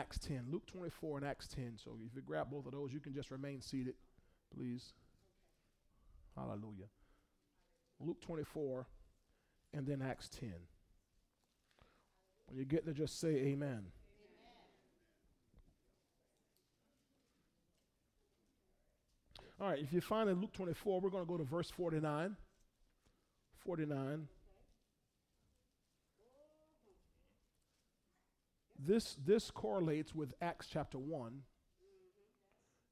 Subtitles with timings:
[0.00, 0.46] Acts 10.
[0.50, 1.74] Luke 24 and Acts 10.
[1.76, 3.94] So if you grab both of those, you can just remain seated,
[4.56, 4.94] please.
[6.34, 6.88] Hallelujah.
[8.00, 8.86] Luke 24
[9.74, 10.54] and then Acts 10.
[12.46, 13.86] When you get there, just say amen.
[19.60, 22.36] All right, if you find in Luke 24, we're going to go to verse 49.
[23.58, 24.28] 49.
[28.82, 31.42] This, this correlates with Acts chapter 1.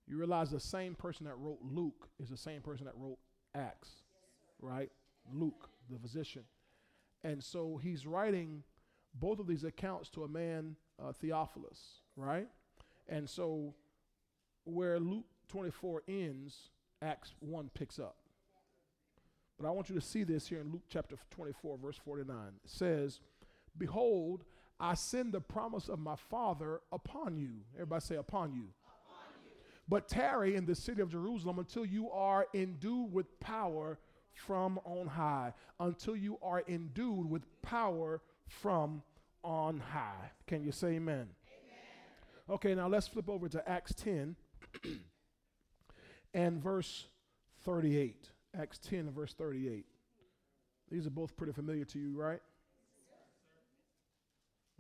[0.07, 3.19] You realize the same person that wrote Luke is the same person that wrote
[3.55, 3.91] Acts,
[4.61, 4.91] right?
[5.33, 6.45] Luke, the physician.
[7.25, 8.63] And so he's writing
[9.15, 12.49] both of these accounts to a man, uh, Theophilus, right?
[13.09, 13.75] And so
[14.65, 16.71] where Luke 24 ends,
[17.01, 18.17] Acts 1 picks up.
[19.59, 22.37] But I want you to see this here in Luke chapter 24, verse 49.
[22.65, 23.21] It says,
[23.77, 24.45] Behold,
[24.81, 27.51] I send the promise of my Father upon you.
[27.75, 28.69] Everybody say, upon you.
[29.89, 33.99] But tarry in the city of Jerusalem until you are endued with power
[34.35, 35.55] from on high.
[35.81, 39.03] Until you are endued with power from
[39.43, 40.31] on high.
[40.47, 41.27] Can you say amen?
[41.27, 41.29] amen.
[42.51, 44.37] Okay, now let's flip over to Acts 10
[46.35, 47.07] and verse
[47.65, 48.29] 38.
[48.59, 49.87] Acts 10 and verse 38.
[50.91, 52.41] These are both pretty familiar to you, right?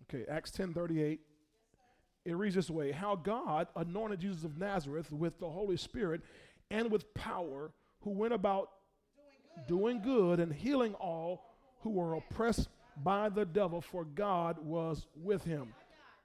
[0.04, 1.20] Okay, Acts 10 38.
[2.24, 6.22] It reads this way How God anointed Jesus of Nazareth with the Holy Spirit
[6.70, 8.70] and with power, who went about
[9.66, 11.44] doing good and healing all
[11.80, 12.68] who were oppressed
[13.02, 15.72] by the devil, for God was with him.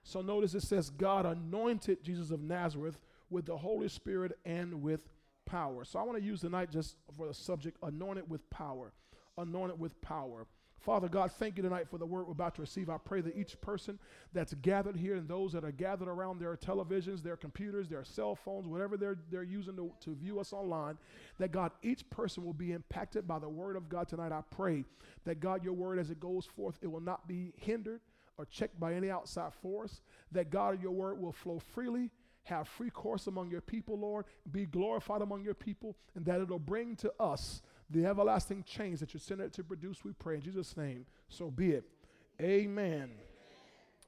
[0.03, 2.99] So notice it says God anointed Jesus of Nazareth
[3.29, 5.07] with the Holy Spirit and with
[5.45, 5.85] power.
[5.85, 8.91] So I want to use tonight just for the subject anointed with power.
[9.37, 10.45] Anointed with power.
[10.83, 12.89] Father God, thank you tonight for the word we're about to receive.
[12.89, 13.97] I pray that each person
[14.33, 18.35] that's gathered here and those that are gathered around their televisions, their computers, their cell
[18.35, 20.97] phones, whatever they're, they're using to, to view us online,
[21.39, 24.33] that God, each person will be impacted by the word of God tonight.
[24.33, 24.83] I pray
[25.23, 28.01] that God, your word as it goes forth, it will not be hindered
[28.37, 30.01] or checked by any outside force,
[30.33, 32.09] that God, your word will flow freely
[32.43, 36.59] have free course among your people, Lord, be glorified among your people, and that it'll
[36.59, 37.61] bring to us
[37.93, 41.05] the everlasting change that you sent it to produce, we pray in Jesus' name.
[41.29, 41.83] So be it.
[42.41, 43.09] Amen.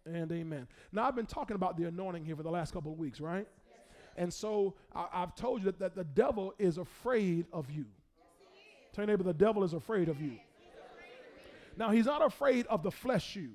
[0.05, 0.21] amen.
[0.21, 0.67] And amen.
[0.91, 3.47] Now, I've been talking about the anointing here for the last couple of weeks, right?
[3.69, 3.79] Yes,
[4.17, 7.85] and so I, have told you that, that the devil is afraid of you.
[8.17, 10.33] Yes, Tell your neighbor, the devil is afraid of you.
[11.77, 13.51] Now, he's not afraid of the flesh you.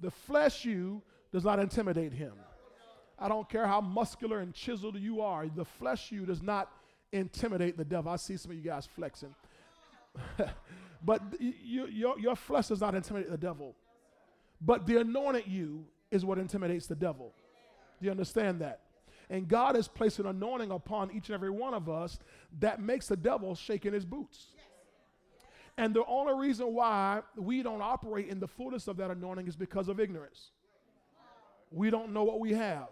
[0.00, 1.02] The flesh you
[1.32, 2.32] does not intimidate him.
[3.18, 6.70] I don't care how muscular and chiseled you are, the flesh you does not
[7.12, 8.10] intimidate the devil.
[8.10, 9.34] I see some of you guys flexing.
[11.04, 13.74] but you, your, your flesh does not intimidate the devil.
[14.60, 17.32] But the anointed you is what intimidates the devil.
[18.00, 18.80] Do you understand that?
[19.30, 22.18] And God has placed an anointing upon each and every one of us
[22.60, 24.46] that makes the devil shake in his boots.
[25.76, 29.54] And the only reason why we don't operate in the fullness of that anointing is
[29.54, 30.50] because of ignorance.
[31.70, 32.88] We don't know what we have,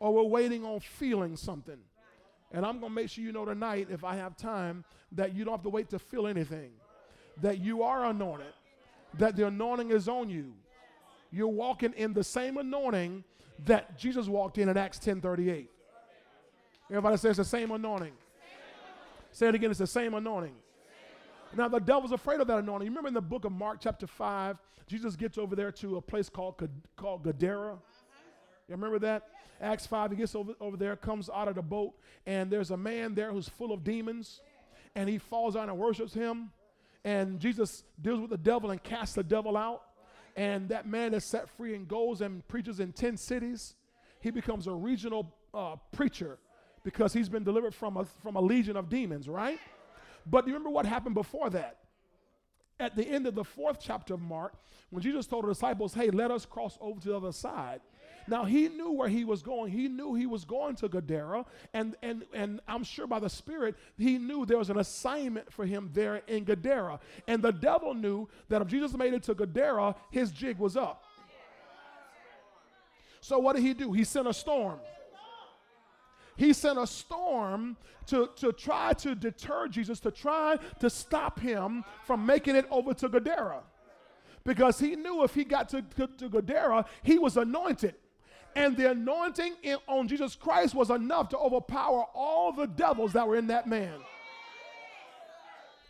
[0.00, 1.78] or we're waiting on feeling something.
[2.52, 5.44] And I'm going to make sure you know tonight, if I have time, that you
[5.44, 6.70] don't have to wait to feel anything.
[7.40, 8.52] That you are anointed,
[9.18, 10.52] that the anointing is on you.
[11.30, 13.24] You're walking in the same anointing
[13.64, 15.68] that Jesus walked in in Acts 10:38.
[16.90, 18.12] Everybody says the same anointing.
[19.30, 20.54] Say it again, it's the same anointing.
[21.56, 22.86] Now the devil's afraid of that anointing.
[22.86, 26.02] You remember in the book of Mark, chapter 5, Jesus gets over there to a
[26.02, 27.78] place called, called Gadara.
[28.72, 29.28] You remember that?
[29.60, 31.92] Acts 5, he gets over, over there, comes out of the boat,
[32.26, 34.40] and there's a man there who's full of demons,
[34.94, 36.50] and he falls down and worships him.
[37.04, 39.82] And Jesus deals with the devil and casts the devil out.
[40.36, 43.74] And that man is set free and goes and preaches in 10 cities.
[44.20, 46.38] He becomes a regional uh, preacher
[46.82, 49.58] because he's been delivered from a, from a legion of demons, right?
[50.24, 51.78] But do you remember what happened before that?
[52.80, 54.54] At the end of the fourth chapter of Mark,
[54.88, 57.80] when Jesus told the disciples, hey, let us cross over to the other side,
[58.26, 59.72] now he knew where he was going.
[59.72, 63.76] He knew he was going to Gadara, and and and I'm sure by the Spirit
[63.96, 67.00] he knew there was an assignment for him there in Gadara.
[67.26, 71.04] And the devil knew that if Jesus made it to Gadara, his jig was up.
[73.20, 73.92] So what did he do?
[73.92, 74.80] He sent a storm.
[76.36, 77.76] He sent a storm
[78.06, 82.94] to, to try to deter Jesus, to try to stop him from making it over
[82.94, 83.62] to Gadara.
[84.44, 87.94] Because he knew if he got to, to, to Gadara, he was anointed.
[88.54, 93.26] And the anointing in, on Jesus Christ was enough to overpower all the devils that
[93.26, 93.94] were in that man.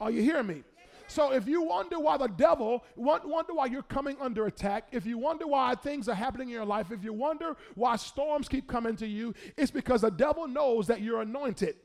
[0.00, 0.62] Are you hearing me?
[1.08, 5.18] So if you wonder why the devil, wonder why you're coming under attack, if you
[5.18, 8.96] wonder why things are happening in your life, if you wonder why storms keep coming
[8.96, 11.76] to you, it's because the devil knows that you're anointed.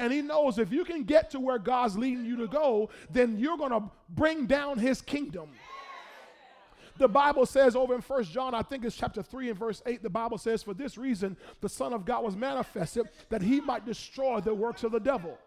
[0.00, 3.38] And he knows if you can get to where God's leading you to go, then
[3.38, 5.50] you're going to bring down his kingdom.
[6.98, 10.02] The Bible says over in First John, I think it's chapter 3 and verse 8,
[10.02, 13.86] the Bible says, For this reason the Son of God was manifested that he might
[13.86, 15.38] destroy the works of the devil.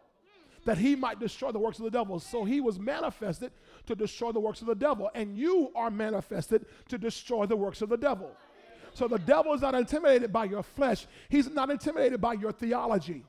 [0.64, 2.20] That he might destroy the works of the devil.
[2.20, 3.52] So he was manifested
[3.88, 5.10] to destroy the works of the devil.
[5.14, 8.32] And you are manifested to destroy the works of the devil.
[8.94, 13.26] So the devil is not intimidated by your flesh, he's not intimidated by your theology.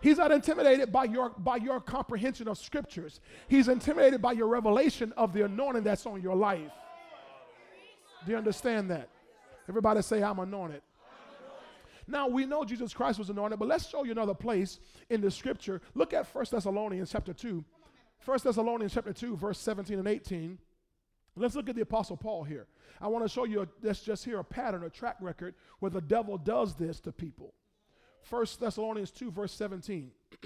[0.00, 3.20] He's not intimidated by your, by your comprehension of scriptures.
[3.48, 6.70] He's intimidated by your revelation of the anointing that's on your life.
[8.28, 9.08] Do you understand that?
[9.70, 10.82] Everybody say, I'm anointed.
[12.06, 15.30] Now we know Jesus Christ was anointed, but let's show you another place in the
[15.30, 15.80] scripture.
[15.94, 17.64] Look at 1 Thessalonians chapter 2.
[18.22, 20.58] 1 Thessalonians chapter 2, verse 17 and 18.
[21.36, 22.66] Let's look at the Apostle Paul here.
[23.00, 26.02] I want to show you, let's just hear a pattern, a track record where the
[26.02, 27.54] devil does this to people.
[28.28, 30.10] 1 Thessalonians 2, verse 17.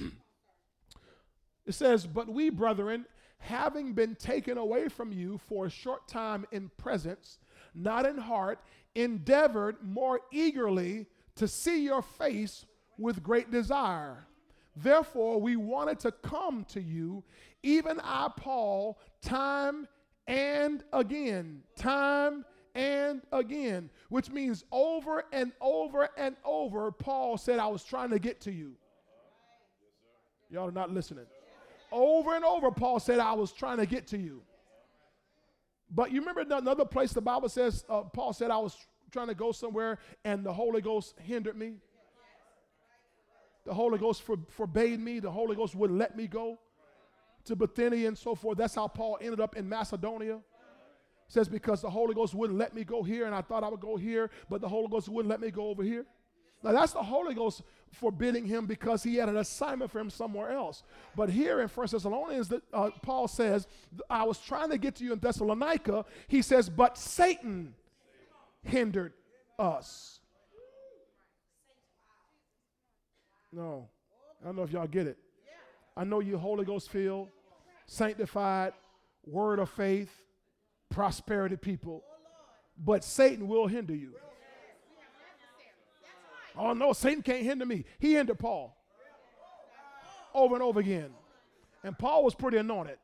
[1.66, 3.06] it says, But we, brethren,
[3.38, 7.38] having been taken away from you for a short time in presence,
[7.74, 8.60] not in heart,
[8.94, 12.66] endeavored more eagerly to see your face
[12.98, 14.26] with great desire.
[14.76, 17.22] Therefore, we wanted to come to you,
[17.62, 19.86] even I, Paul, time
[20.26, 27.66] and again, time and again, which means over and over and over, Paul said, I
[27.66, 28.72] was trying to get to you.
[30.50, 31.26] Y'all are not listening.
[31.90, 34.42] Over and over, Paul said, I was trying to get to you.
[35.94, 38.76] But you remember another place the Bible says, uh, Paul said, I was
[39.10, 41.74] trying to go somewhere and the Holy Ghost hindered me.
[43.66, 45.20] The Holy Ghost for, forbade me.
[45.20, 46.58] The Holy Ghost wouldn't let me go
[47.44, 48.56] to Bithynia and so forth.
[48.56, 50.40] That's how Paul ended up in Macedonia.
[51.28, 53.80] says because the Holy Ghost wouldn't let me go here and I thought I would
[53.80, 56.06] go here, but the Holy Ghost wouldn't let me go over here.
[56.62, 57.62] Now that's the Holy Ghost
[57.92, 60.82] forbidding him because he had an assignment for him somewhere else.
[61.14, 63.66] But here in First Thessalonians, that uh, Paul says,
[64.08, 67.74] "I was trying to get to you in Thessalonica." He says, "But Satan
[68.62, 69.12] hindered
[69.58, 70.20] us."
[73.52, 73.88] No,
[74.40, 75.18] I don't know if y'all get it.
[75.96, 77.28] I know you Holy Ghost filled,
[77.86, 78.72] sanctified,
[79.26, 80.10] word of faith,
[80.88, 82.02] prosperity people,
[82.82, 84.14] but Satan will hinder you.
[86.56, 87.84] Oh no, Satan can't hinder me.
[87.98, 88.76] He hindered Paul
[90.34, 91.10] over and over again.
[91.84, 92.98] And Paul was pretty anointed.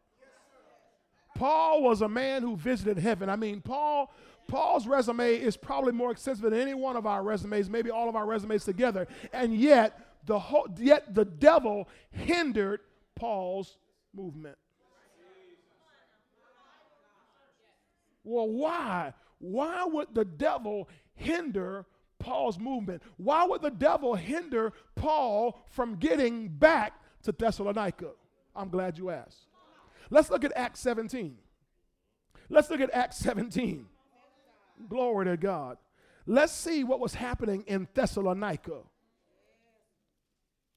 [1.36, 3.28] Paul was a man who visited heaven.
[3.28, 4.12] I mean, Paul
[4.48, 8.16] Paul's resume is probably more extensive than any one of our resumes, maybe all of
[8.16, 9.06] our resumes together.
[9.32, 12.80] And yet, the whole, yet the devil hindered
[13.14, 13.76] Paul's
[14.14, 14.56] movement.
[18.24, 19.12] Well, why?
[19.38, 21.86] Why would the devil hinder
[22.28, 23.02] Paul's movement.
[23.16, 26.92] Why would the devil hinder Paul from getting back
[27.22, 28.10] to Thessalonica?
[28.54, 29.46] I'm glad you asked.
[30.10, 31.38] Let's look at Acts 17.
[32.50, 33.86] Let's look at Acts 17.
[34.90, 35.78] Glory to God.
[36.26, 38.80] Let's see what was happening in Thessalonica.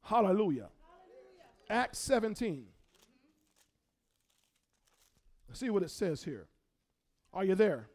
[0.03, 0.69] Hallelujah.
[1.69, 2.63] Acts 17.
[5.49, 6.47] Let's see what it says here.
[7.33, 7.89] Are you there?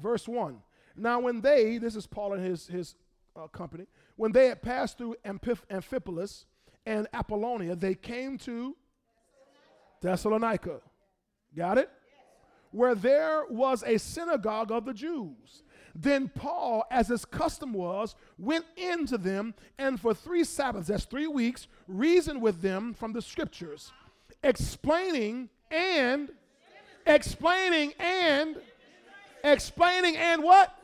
[0.00, 0.62] Verse 1.
[0.98, 2.94] Now, when they, this is Paul and his, his
[3.36, 6.44] uh, company, when they had passed through Amphip- Amphipolis
[6.84, 8.76] and Apollonia, they came to
[10.00, 10.80] Thessalonica.
[11.56, 11.90] Got it?
[12.70, 15.62] Where there was a synagogue of the Jews.
[15.94, 21.26] Then Paul, as his custom was, went into them and for three Sabbaths, that's three
[21.26, 23.90] weeks, reasoned with them from the scriptures,
[24.42, 26.30] explaining and
[27.06, 28.58] explaining and
[29.42, 30.77] explaining and what?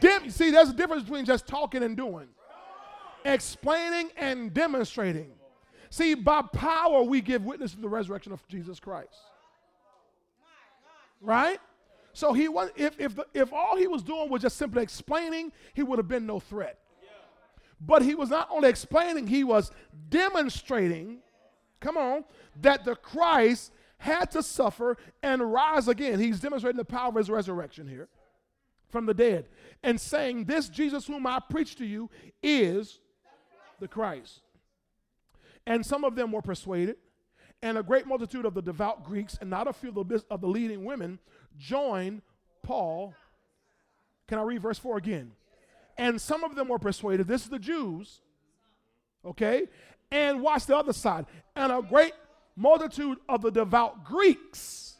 [0.00, 2.28] Dem- See, there's a difference between just talking and doing,
[3.24, 5.32] explaining and demonstrating.
[5.90, 9.14] See, by power, we give witness to the resurrection of Jesus Christ.
[11.20, 11.58] Right?
[12.12, 15.52] So he was if if the, if all he was doing was just simply explaining,
[15.74, 16.78] he would have been no threat.
[17.80, 19.70] But he was not only explaining, he was
[20.10, 21.18] demonstrating,
[21.78, 22.24] come on,
[22.60, 26.18] that the Christ had to suffer and rise again.
[26.18, 28.08] He's demonstrating the power of his resurrection here
[28.90, 29.46] from the dead
[29.82, 32.10] and saying, This Jesus whom I preach to you
[32.42, 33.00] is
[33.80, 34.40] the Christ.
[35.66, 36.96] And some of them were persuaded,
[37.62, 39.92] and a great multitude of the devout Greeks and not a few
[40.30, 41.18] of the leading women
[41.58, 42.22] joined
[42.62, 43.14] Paul.
[44.26, 45.32] Can I read verse 4 again?
[45.96, 47.26] And some of them were persuaded.
[47.26, 48.20] This is the Jews,
[49.24, 49.66] okay?
[50.10, 51.26] And watch the other side.
[51.56, 52.12] And a great
[52.56, 54.96] multitude of the devout Greeks,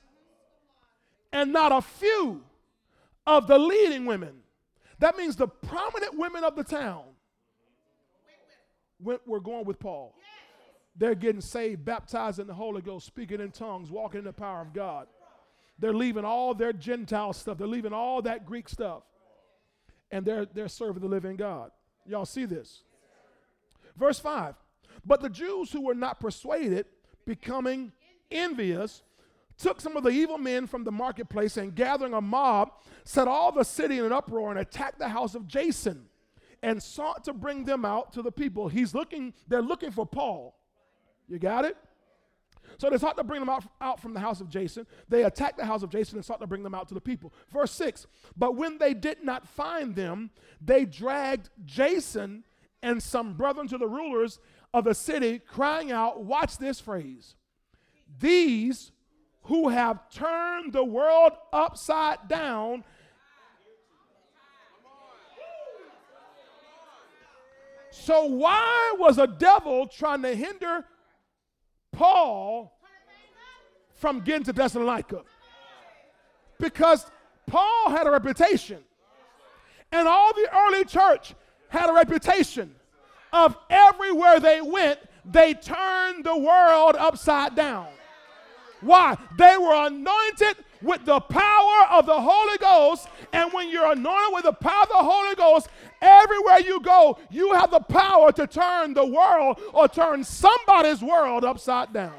[1.32, 2.42] and not a few
[3.28, 4.40] of the leading women.
[5.00, 7.04] That means the prominent women of the town
[8.98, 10.14] went, were going with Paul.
[10.96, 14.62] They're getting saved, baptized in the Holy Ghost, speaking in tongues, walking in the power
[14.62, 15.06] of God.
[15.78, 19.02] They're leaving all their Gentile stuff, they're leaving all that Greek stuff,
[20.10, 21.70] and they're, they're serving the living God.
[22.06, 22.82] Y'all see this?
[23.94, 24.54] Verse 5
[25.04, 26.86] But the Jews who were not persuaded,
[27.26, 27.92] becoming
[28.30, 29.02] envious,
[29.58, 32.70] took some of the evil men from the marketplace and gathering a mob,
[33.04, 36.06] set all the city in an uproar and attacked the house of Jason
[36.62, 38.68] and sought to bring them out to the people.
[38.68, 40.56] He's looking, they're looking for Paul.
[41.28, 41.76] You got it?
[42.78, 44.86] So they sought to bring them out, out from the house of Jason.
[45.08, 47.32] They attacked the house of Jason and sought to bring them out to the people.
[47.52, 52.44] Verse 6 But when they did not find them, they dragged Jason
[52.82, 54.38] and some brethren to the rulers
[54.72, 57.34] of the city, crying out, Watch this phrase.
[58.20, 58.92] These
[59.42, 62.84] who have turned the world upside down
[68.08, 70.82] So, why was a devil trying to hinder
[71.92, 72.80] Paul
[73.96, 75.24] from getting to Thessalonica?
[76.58, 77.04] Because
[77.46, 78.78] Paul had a reputation,
[79.92, 81.34] and all the early church
[81.68, 82.74] had a reputation
[83.30, 87.88] of everywhere they went, they turned the world upside down.
[88.80, 89.16] Why?
[89.36, 93.08] They were anointed with the power of the Holy Ghost.
[93.32, 95.68] And when you're anointed with the power of the Holy Ghost,
[96.00, 101.44] everywhere you go, you have the power to turn the world or turn somebody's world
[101.44, 102.14] upside down.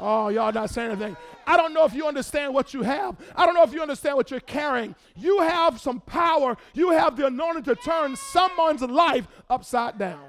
[0.00, 1.16] Oh, y'all not saying anything.
[1.46, 3.16] I don't know if you understand what you have.
[3.36, 4.94] I don't know if you understand what you're carrying.
[5.16, 6.56] You have some power.
[6.72, 10.24] You have the anointing to turn someone's life upside down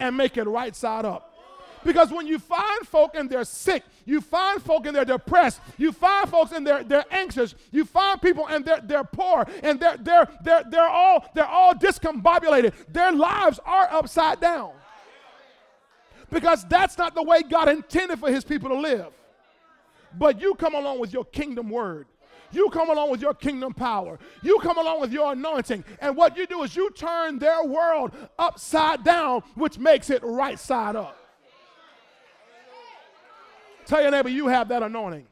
[0.00, 1.34] and make it right side up.
[1.84, 5.92] Because when you find folk and they're sick, you find folk and they're depressed, you
[5.92, 9.98] find folks and they're, they're anxious, you find people and they're, they're poor and they're,
[9.98, 12.72] they're, they're, they're, all, they're all discombobulated.
[12.88, 14.72] Their lives are upside down.
[16.30, 19.08] Because that's not the way God intended for his people to live.
[20.18, 22.06] But you come along with your kingdom word.
[22.50, 24.18] You come along with your kingdom power.
[24.42, 25.84] You come along with your anointing.
[26.00, 30.58] And what you do is you turn their world upside down, which makes it right
[30.58, 31.17] side up.
[33.88, 35.26] Tell your neighbor, you have that anointing.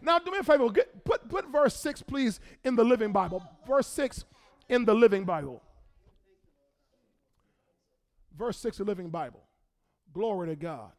[0.00, 0.70] Now, do me a favor.
[0.70, 3.42] Get, put, put verse 6, please, in the Living Bible.
[3.66, 4.24] Verse 6
[4.68, 5.60] in the Living Bible.
[8.38, 9.42] Verse 6 of the Living Bible.
[10.14, 10.92] Glory to God.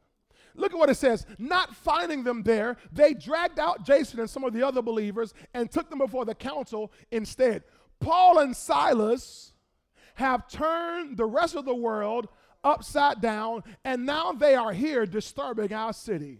[0.54, 1.26] Look at what it says.
[1.40, 5.72] Not finding them there, they dragged out Jason and some of the other believers and
[5.72, 7.64] took them before the council instead.
[8.02, 9.54] Paul and Silas
[10.16, 12.28] have turned the rest of the world
[12.64, 16.40] upside down, and now they are here disturbing our city.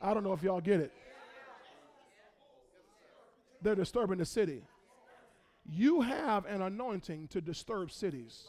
[0.00, 0.92] I don't know if y'all get it.
[3.62, 4.62] They're disturbing the city.
[5.70, 8.48] You have an anointing to disturb cities.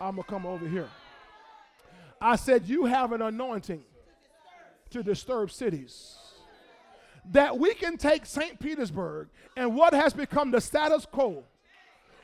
[0.00, 0.88] I'm going to come over here.
[2.18, 3.82] I said, You have an anointing
[4.88, 6.16] to disturb cities
[7.32, 8.58] that we can take St.
[8.58, 11.44] Petersburg and what has become the status quo,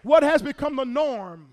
[0.03, 1.49] what has become the norm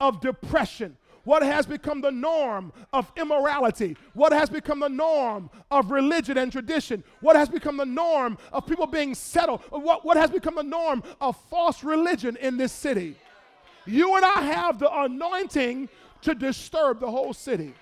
[0.00, 5.90] of depression, what has become the norm of immorality, what has become the norm of
[5.90, 10.30] religion and tradition, what has become the norm of people being settled, what, what has
[10.30, 13.16] become the norm of false religion in this city.
[13.86, 15.88] You and I have the anointing
[16.22, 17.74] to disturb the whole city.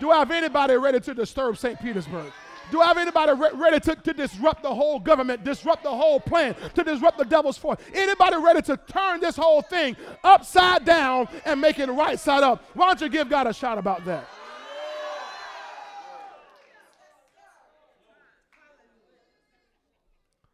[0.00, 1.80] Do I have anybody ready to disturb St.
[1.80, 2.32] Petersburg?
[2.72, 6.18] Do I have anybody re- ready to, to disrupt the whole government, disrupt the whole
[6.18, 7.78] plan, to disrupt the devil's force?
[7.92, 12.64] Anybody ready to turn this whole thing upside down and make it right side up?
[12.72, 14.26] Why don't you give God a shout about that?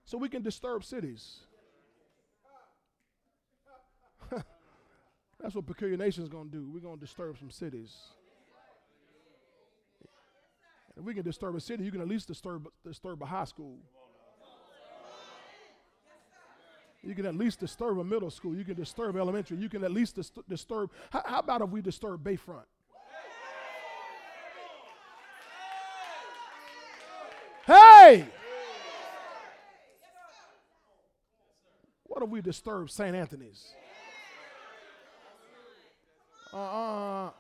[0.05, 1.39] So we can disturb cities.
[5.39, 6.69] That's what Peculiar nation's to do.
[6.69, 7.95] We're to disturb some cities.
[10.99, 13.79] If we can disturb a city, you can at least disturb, disturb a high school.
[17.05, 18.57] You can at least disturb a middle school.
[18.57, 19.59] You can disturb elementary.
[19.59, 20.91] You can at least dis- disturb.
[21.11, 22.65] How, how, about if we disturb Bayfront?
[27.65, 28.27] Hey!
[32.05, 33.15] What if we disturb St.
[33.15, 33.73] Anthony's?
[36.53, 37.31] Uh,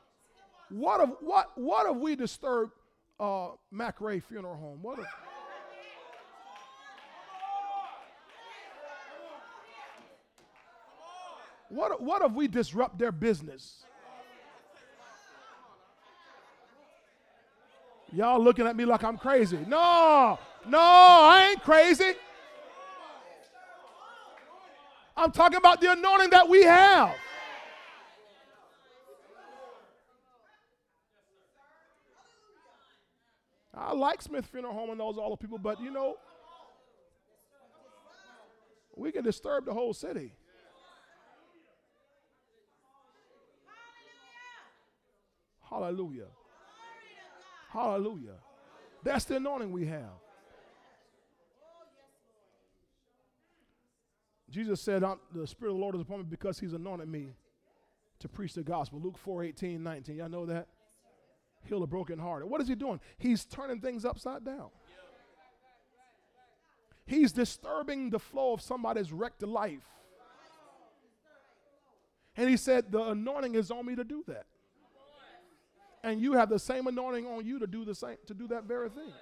[0.69, 2.71] what if what what if we disturb
[3.21, 4.79] uh, McRae Funeral Home.
[4.83, 5.07] What a,
[11.71, 13.85] What, what if we disrupt their business?
[18.13, 19.59] Y'all looking at me like I'm crazy.
[19.67, 22.15] No, no, I ain't crazy.
[25.15, 27.15] I'm talking about the anointing that we have.
[33.79, 36.17] I like Smith Funeral Home and those all the people, but you know,
[38.97, 40.33] we can disturb the whole city.
[45.63, 46.27] Hallelujah.
[47.69, 48.37] Hallelujah.
[49.05, 50.11] That's the anointing we have.
[54.51, 57.35] Jesus said, The Spirit of the Lord is upon me because He's anointed me
[58.19, 58.99] to preach the gospel.
[59.01, 60.17] Luke 4 18, 19.
[60.17, 60.67] Y'all know that?
[61.69, 62.49] Heal the brokenhearted.
[62.49, 63.01] What is He doing?
[63.19, 64.71] He's turning things upside down.
[67.07, 69.89] He's disturbing the flow of somebody's wrecked life.
[72.37, 74.47] And He said, The anointing is on me to do that
[76.03, 78.65] and you have the same anointing on you to do the same to do that
[78.65, 79.13] very thing.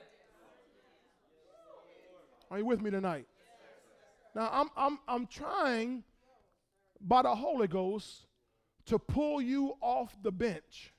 [2.51, 3.27] Are you with me tonight?
[4.35, 6.05] Now I'm I'm I'm trying
[7.01, 8.27] by the Holy Ghost
[8.87, 10.93] to pull you off the bench.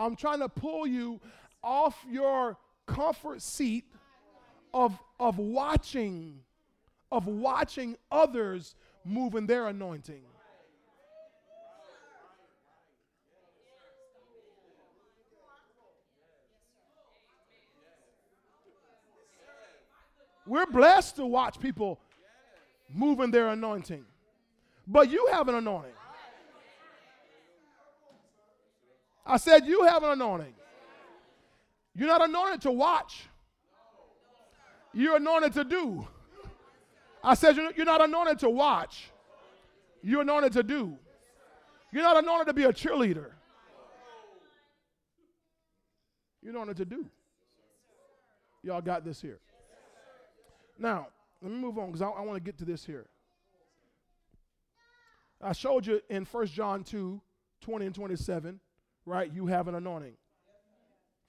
[0.00, 1.20] I'm trying to pull you
[1.62, 3.84] off your comfort seat
[4.72, 6.40] of, of watching,
[7.12, 10.22] of watching others move in their anointing.
[20.46, 22.00] We're blessed to watch people
[22.92, 24.06] move in their anointing.
[24.86, 25.92] But you have an anointing.
[29.30, 30.54] I said, You have an anointing.
[31.94, 33.28] You're not anointed to watch,
[34.92, 36.06] you're anointed to do.
[37.22, 39.10] I said, You're not anointed to watch,
[40.02, 40.98] you're anointed to do.
[41.92, 43.30] You're not anointed to be a cheerleader,
[46.42, 47.06] you're anointed to do.
[48.62, 49.38] Y'all got this here.
[50.78, 51.06] Now,
[51.40, 53.06] let me move on because I, I want to get to this here.
[55.40, 57.20] I showed you in 1 John 2
[57.62, 58.60] 20 and 27,
[59.10, 59.30] right?
[59.32, 60.16] You have an anointing.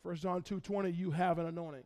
[0.03, 1.85] 1 John 2:20, you have an anointing.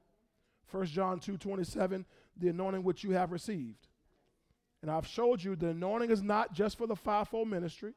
[0.69, 2.05] 1 John 2:27,
[2.38, 3.88] the anointing which you have received.
[4.81, 7.93] And I've showed you the anointing is not just for the fivefold ministry,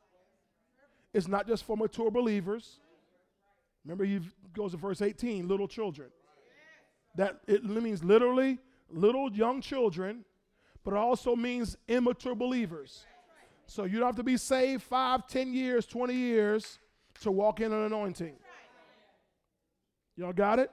[1.12, 2.80] it's not just for mature believers.
[3.84, 4.20] Remember, he
[4.52, 6.10] goes to verse 18, little children.
[7.16, 8.58] That it means literally
[8.90, 10.24] little young children,
[10.84, 13.04] but it also means immature believers.
[13.66, 16.78] So you don't have to be saved five, ten years, 20 years
[17.22, 18.34] to walk in an anointing.
[20.16, 20.70] Y'all got it?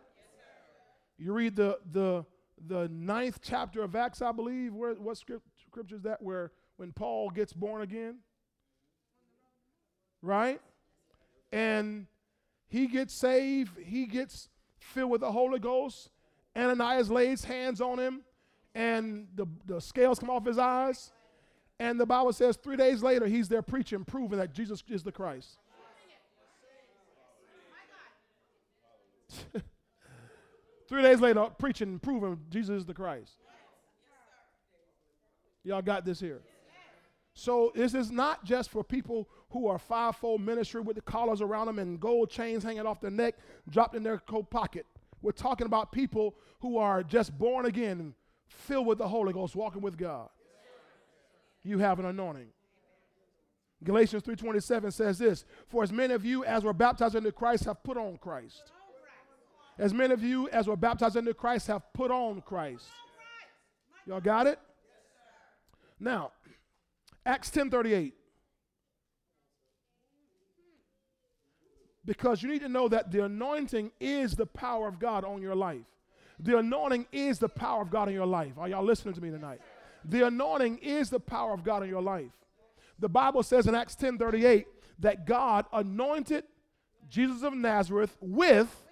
[1.17, 2.25] You read the the
[2.67, 4.73] the ninth chapter of Acts, I believe.
[4.73, 6.21] Where what script, scripture is that?
[6.21, 8.19] Where when Paul gets born again,
[10.21, 10.59] right?
[11.51, 12.07] And
[12.67, 13.77] he gets saved.
[13.79, 16.09] He gets filled with the Holy Ghost.
[16.57, 18.21] Ananias lays hands on him,
[18.73, 21.11] and the, the scales come off his eyes.
[21.79, 25.11] And the Bible says three days later, he's there preaching, proving that Jesus is the
[25.11, 25.57] Christ.
[30.89, 33.35] three days later, preaching, proving Jesus is the Christ.
[35.63, 36.41] Y'all got this here.
[37.33, 41.67] So this is not just for people who are fivefold ministry with the collars around
[41.67, 43.35] them and gold chains hanging off their neck,
[43.69, 44.85] dropped in their coat pocket.
[45.21, 48.13] We're talking about people who are just born again,
[48.47, 50.29] filled with the Holy Ghost, walking with God.
[51.63, 52.49] You have an anointing.
[53.83, 57.83] Galatians 3:27 says this, "For as many of you as were baptized into Christ have
[57.83, 58.71] put on Christ."
[59.77, 62.85] As many of you as were baptized into Christ have put on Christ.
[64.05, 64.59] Y'all got it?
[65.99, 66.31] Now,
[67.25, 68.13] Acts 10:38.
[72.05, 75.55] Because you need to know that the anointing is the power of God on your
[75.55, 75.85] life.
[76.39, 78.53] The anointing is the power of God in your life.
[78.57, 79.59] Are y'all listening to me tonight?
[80.03, 82.31] The anointing is the power of God in your life.
[82.99, 84.67] The Bible says in Acts 10 38
[84.99, 86.43] that God anointed
[87.09, 88.84] Jesus of Nazareth with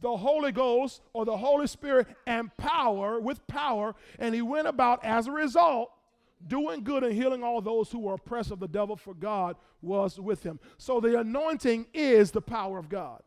[0.00, 5.04] the Holy Ghost or the Holy Spirit and power, with power, and he went about
[5.04, 5.90] as a result
[6.46, 10.20] doing good and healing all those who were oppressed of the devil, for God was
[10.20, 10.60] with him.
[10.76, 13.22] So the anointing is the power of God.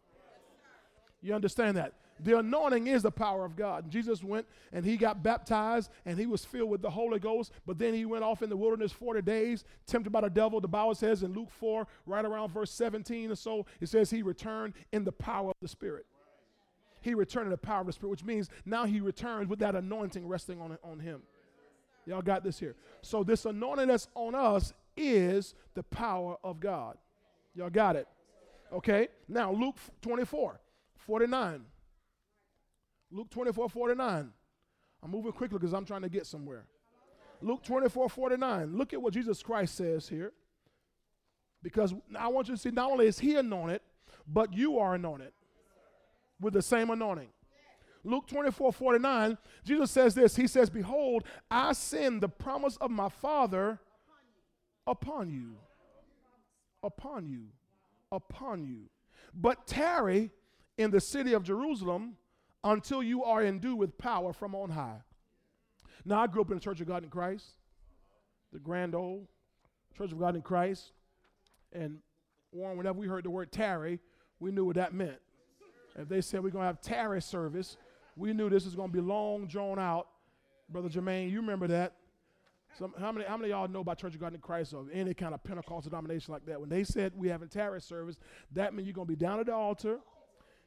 [1.21, 1.93] You understand that?
[2.23, 3.89] The anointing is the power of God.
[3.89, 7.79] Jesus went and he got baptized and he was filled with the Holy Ghost, but
[7.79, 10.61] then he went off in the wilderness 40 days, tempted by the devil.
[10.61, 14.21] The Bible says in Luke 4, right around verse 17 or so, it says he
[14.21, 16.05] returned in the power of the Spirit.
[17.01, 19.75] He returned in the power of the Spirit, which means now he returns with that
[19.75, 21.23] anointing resting on, on him.
[22.05, 22.75] Y'all got this here.
[23.01, 26.97] So this anointing that's on us is the power of God.
[27.55, 28.07] Y'all got it?
[28.71, 29.07] Okay.
[29.27, 30.59] Now Luke 24,
[30.95, 31.65] 49.
[33.11, 34.29] Luke 24, 49.
[35.03, 36.65] I'm moving quickly because I'm trying to get somewhere.
[37.41, 38.77] Luke 24, 49.
[38.77, 40.31] Look at what Jesus Christ says here.
[41.63, 43.81] Because I want you to see not only is he anointed,
[44.27, 45.31] but you are anointed
[46.41, 47.29] with the same anointing.
[48.03, 50.35] Luke 24, 49, Jesus says this.
[50.35, 53.79] He says, Behold, I send the promise of my Father
[54.87, 55.55] upon you.
[56.83, 57.45] Upon you.
[58.11, 58.89] Upon you.
[59.33, 60.31] But tarry
[60.77, 62.17] in the city of Jerusalem
[62.63, 65.01] until you are endued with power from on high.
[66.03, 67.45] Now, I grew up in the Church of God in Christ,
[68.51, 69.27] the grand old
[69.95, 70.91] Church of God in Christ.
[71.71, 71.99] And
[72.51, 73.99] Warren, whenever we heard the word tarry,
[74.39, 75.19] we knew what that meant.
[75.95, 77.77] If they said we're going to have tarry service,
[78.15, 80.07] we knew this was going to be long, drawn out.
[80.69, 81.93] Brother Jermaine, you remember that.
[82.77, 85.13] Some, how, many, how many y'all know about Church of God in Christ or any
[85.13, 86.59] kind of Pentecostal denomination like that?
[86.59, 88.17] When they said we a tarry service,
[88.53, 89.99] that means you're going to be down at the altar,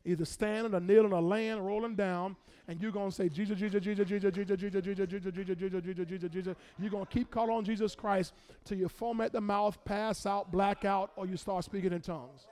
[0.04, 2.36] either standing or kneeling or laying, rolling down,
[2.68, 5.82] and you're going to say, Jesus, Jesus, Jesus, Jesus, Jesus, Jesus, Jesus, Jesus, Jesus, Jesus,
[5.82, 6.56] Jesus, Jesus, Jesus.
[6.78, 8.34] You're going to keep calling on Jesus Christ
[8.64, 12.00] till you foam at the mouth, pass out, black out, or you start speaking in
[12.00, 12.46] tongues.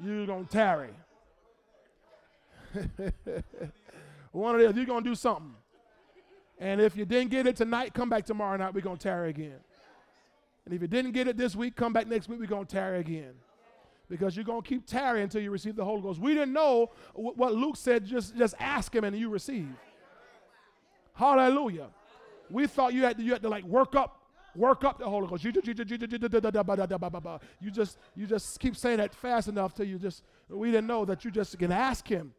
[0.00, 0.90] You're going to tarry.
[4.32, 5.54] One of the you're going to do something.
[6.58, 8.74] And if you didn't get it tonight, come back tomorrow night.
[8.74, 9.58] We're going to tarry again.
[10.64, 12.40] And if you didn't get it this week, come back next week.
[12.40, 13.34] We're going to tarry again.
[14.08, 16.20] Because you're going to keep tarrying until you receive the Holy Ghost.
[16.20, 19.68] We didn't know what Luke said, just, just ask him and you receive.
[21.14, 21.88] Hallelujah.
[22.50, 24.20] We thought you had to, you had to like work up
[24.54, 25.42] work up the Holy Ghost.
[25.42, 25.52] You
[27.70, 31.24] just you just keep saying that fast enough till you just we didn't know that
[31.24, 32.32] you just can ask him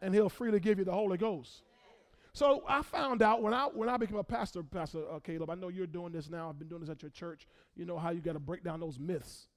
[0.00, 1.62] and he'll freely give you the Holy Ghost.
[2.32, 5.50] So I found out when I when I became a pastor, Pastor uh, Caleb.
[5.50, 6.48] I know you're doing this now.
[6.48, 7.46] I've been doing this at your church.
[7.74, 9.48] You know how you got to break down those myths,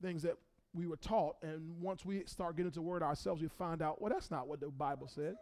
[0.00, 0.34] things that
[0.72, 4.00] we were taught, and once we start getting to the Word ourselves, we find out
[4.00, 5.36] well that's not what the Bible said.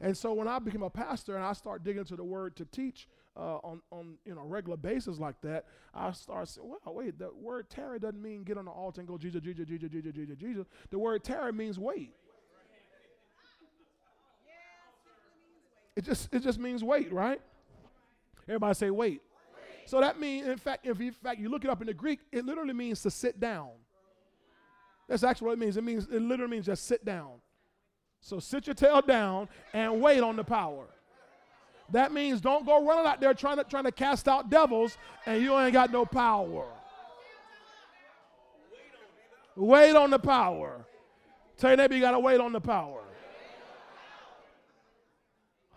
[0.00, 2.64] And so when I became a pastor and I start digging into the Word to
[2.64, 7.18] teach uh, on on you know regular basis like that, I start saying, well, wait,
[7.18, 10.12] the word tarry doesn't mean get on the altar and go Jesus, Jesus, Jesus, Jesus,
[10.14, 10.66] Jesus, Jesus.
[10.90, 12.14] The word tarry means wait.
[15.96, 17.40] It just it just means wait, right?
[18.48, 19.22] Everybody say wait.
[19.86, 21.94] So that means, in fact, if you, in fact you look it up in the
[21.94, 23.70] Greek, it literally means to sit down.
[25.08, 25.76] That's actually what it means.
[25.76, 27.30] It means it literally means just sit down.
[28.20, 30.86] So sit your tail down and wait on the power.
[31.90, 35.42] That means don't go running out there trying to trying to cast out devils and
[35.42, 36.66] you ain't got no power.
[39.56, 40.84] Wait on the power.
[41.56, 43.02] Tell your neighbor you got to wait on the power.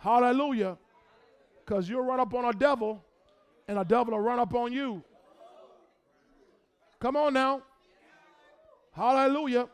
[0.04, 0.78] Hallelujah.
[1.64, 3.02] Because you'll run up on a devil
[3.70, 5.02] and a devil will run up on you.
[7.00, 7.62] Come on now.
[8.92, 9.70] Hallelujah.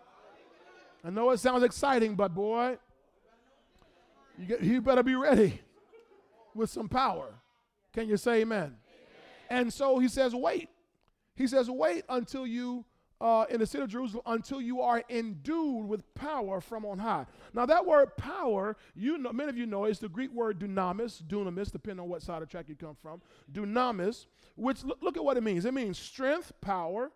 [1.03, 2.77] I know it sounds exciting, but boy,
[4.37, 5.61] you, get, you better be ready
[6.53, 7.33] with some power.
[7.91, 8.59] Can you say amen?
[8.59, 8.75] amen?
[9.49, 10.69] And so he says, wait.
[11.35, 12.85] He says, wait until you
[13.21, 17.25] uh, in the city of Jerusalem until you are endued with power from on high.
[17.53, 21.21] Now, that word power, you know, many of you know, is the Greek word dunamis,
[21.23, 23.21] dunamis, depending on what side of the track you come from.
[23.51, 25.65] Dunamis, which look, look at what it means.
[25.65, 27.11] It means strength, power.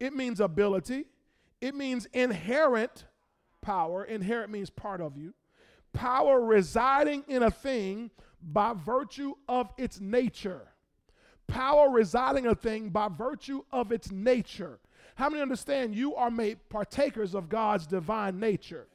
[0.00, 1.06] It means ability.
[1.60, 3.06] It means inherent
[3.62, 4.04] power.
[4.04, 5.32] Inherent means part of you.
[5.92, 8.10] Power residing in a thing
[8.42, 10.68] by virtue of its nature.
[11.46, 14.80] Power residing in a thing by virtue of its nature.
[15.16, 18.86] How many understand you are made partakers of God's divine nature?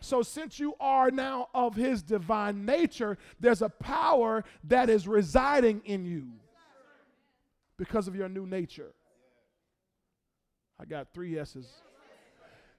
[0.00, 5.82] So, since you are now of his divine nature, there's a power that is residing
[5.84, 6.28] in you
[7.76, 8.92] because of your new nature.
[10.80, 11.68] I got three S's.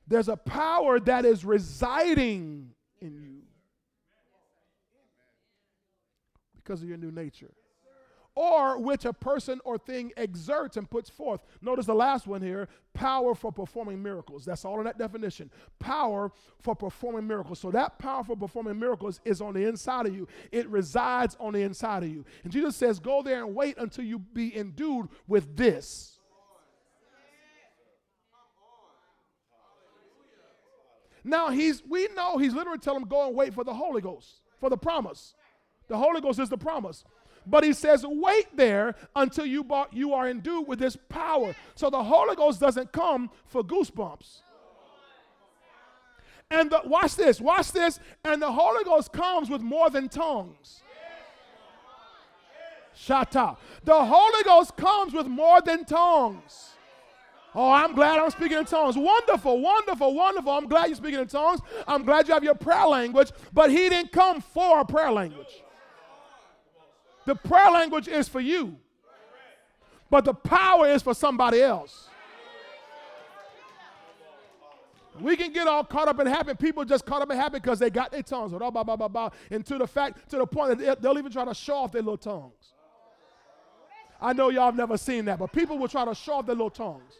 [0.07, 3.43] There's a power that is residing in you
[6.55, 7.51] because of your new nature
[8.35, 11.41] or which a person or thing exerts and puts forth.
[11.61, 14.45] Notice the last one here power for performing miracles.
[14.45, 15.49] That's all in that definition.
[15.79, 17.59] Power for performing miracles.
[17.59, 21.53] So that power for performing miracles is on the inside of you, it resides on
[21.53, 22.25] the inside of you.
[22.43, 26.19] And Jesus says, Go there and wait until you be endued with this.
[31.23, 34.41] Now he's we know he's literally telling them go and wait for the Holy Ghost,
[34.59, 35.35] for the promise.
[35.87, 37.03] The Holy Ghost is the promise.
[37.45, 41.55] But he says, wait there until you, bought, you are endued with this power.
[41.75, 44.41] So the Holy Ghost doesn't come for goosebumps.
[46.51, 47.99] And the, watch this, watch this.
[48.23, 50.81] And the Holy Ghost comes with more than tongues.
[52.95, 53.57] Shata.
[53.83, 56.71] The Holy Ghost comes with more than tongues.
[57.53, 58.97] Oh, I'm glad I'm speaking in tongues.
[58.97, 60.51] Wonderful, wonderful, wonderful.
[60.51, 61.59] I'm glad you're speaking in tongues.
[61.87, 65.63] I'm glad you have your prayer language, but He didn't come for a prayer language.
[67.25, 68.77] The prayer language is for you,
[70.09, 72.09] but the power is for somebody else.
[75.19, 76.53] We can get all caught up in happy.
[76.55, 78.53] People just caught up in happy because they got their tongues.
[78.53, 79.29] Blah, blah, blah, blah, blah.
[79.49, 82.01] And to the fact, to the point that they'll even try to show off their
[82.01, 82.73] little tongues.
[84.21, 86.55] I know y'all have never seen that, but people will try to show off their
[86.55, 87.13] little tongues.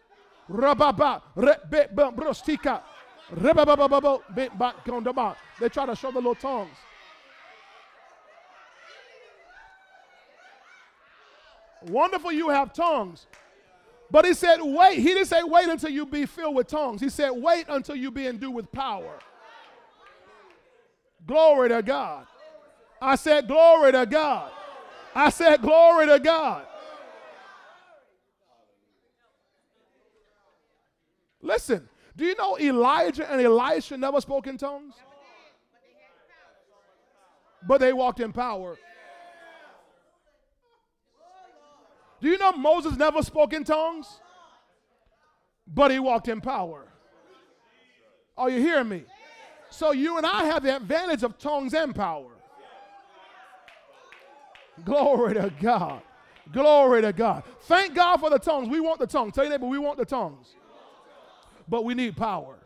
[5.59, 6.77] They try to show the little tongues.
[11.87, 13.25] Wonderful you have tongues.
[14.09, 14.99] But he said, wait.
[14.99, 17.01] He didn't say wait until you be filled with tongues.
[17.01, 19.19] He said, wait until you be endued with power.
[21.25, 22.27] Glory to God.
[23.01, 24.51] I said, glory to God.
[25.15, 26.65] I said, glory to God.
[31.41, 34.93] Listen, do you know Elijah and Elisha never spoke in tongues?
[37.67, 38.77] But they walked in power.
[42.21, 44.19] Do you know Moses never spoke in tongues?
[45.67, 46.85] But he walked in power.
[48.37, 49.03] Are you hearing me?
[49.69, 52.29] So you and I have the advantage of tongues and power.
[54.85, 56.01] Glory to God.
[56.51, 57.43] Glory to God.
[57.61, 58.67] Thank God for the tongues.
[58.67, 59.33] We want the tongues.
[59.33, 60.55] Tell your neighbor, we want the tongues.
[61.67, 62.57] But we need power.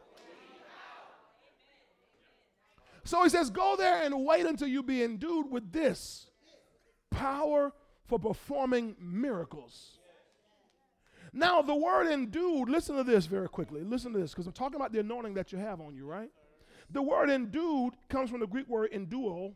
[3.04, 6.28] So he says, Go there and wait until you be endued with this
[7.12, 7.72] power
[8.08, 10.00] for performing miracles.
[11.34, 13.82] Now, the word endued, listen to this very quickly.
[13.84, 16.30] Listen to this, because I'm talking about the anointing that you have on you, right?
[16.91, 19.56] The word endued comes from the Greek word enduo,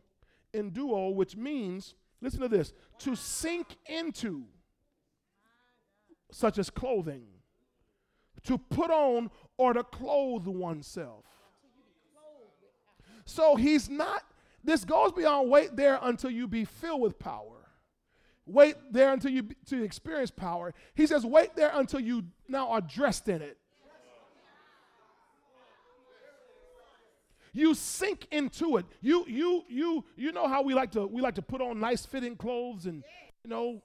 [0.52, 4.44] enduo, which means, listen to this, to sink into,
[6.30, 7.22] such as clothing,
[8.44, 11.24] to put on or to clothe oneself.
[13.24, 14.22] So he's not,
[14.64, 17.59] this goes beyond wait there until you be filled with power
[18.52, 20.74] wait there until you to experience power.
[20.94, 23.56] He says, wait there until you now are dressed in it.
[27.52, 28.86] You sink into it.
[29.00, 32.06] You you you you know how we like to we like to put on nice
[32.06, 33.02] fitting clothes and
[33.42, 33.82] you know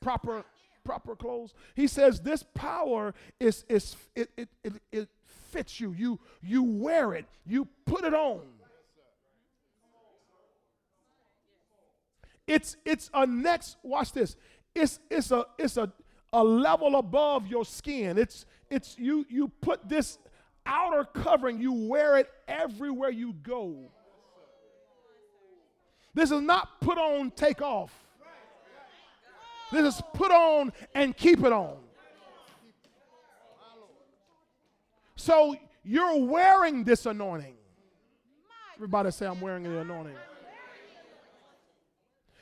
[0.00, 0.44] proper
[0.84, 1.52] proper clothes.
[1.74, 5.08] He says this power is is it it it, it
[5.50, 5.92] fits you.
[5.92, 7.26] You you wear it.
[7.44, 8.42] You put it on.
[12.50, 14.34] It's it's a next, watch this.
[14.74, 15.92] It's it's a it's a,
[16.32, 18.18] a level above your skin.
[18.18, 20.18] It's it's you you put this
[20.66, 23.92] outer covering, you wear it everywhere you go.
[26.12, 27.92] This is not put on, take off.
[29.70, 31.76] This is put on and keep it on.
[35.14, 37.54] So you're wearing this anointing.
[38.74, 40.16] Everybody say, I'm wearing the anointing.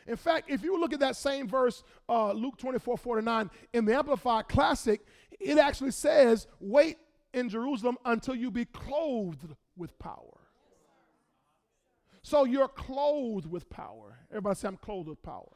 [0.09, 3.95] In fact, if you look at that same verse, uh, Luke 24 49, in the
[3.95, 5.03] Amplified Classic,
[5.39, 6.97] it actually says, Wait
[7.35, 10.41] in Jerusalem until you be clothed with power.
[12.23, 14.19] So you're clothed with power.
[14.31, 15.51] Everybody say, I'm clothed with power.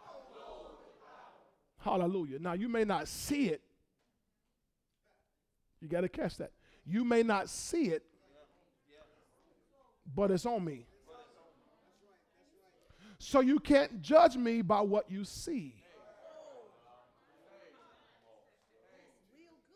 [1.79, 2.39] Hallelujah.
[2.39, 3.63] Now, you may not see it.
[5.81, 6.53] You got to catch that.
[6.85, 8.05] You may not see it,
[10.15, 10.87] but it's on me.
[13.25, 15.77] So you can't judge me by what you see.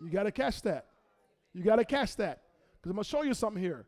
[0.02, 0.86] You got to catch that.
[1.54, 2.42] You got to catch that.
[2.74, 3.86] Because I'm going to show you something here.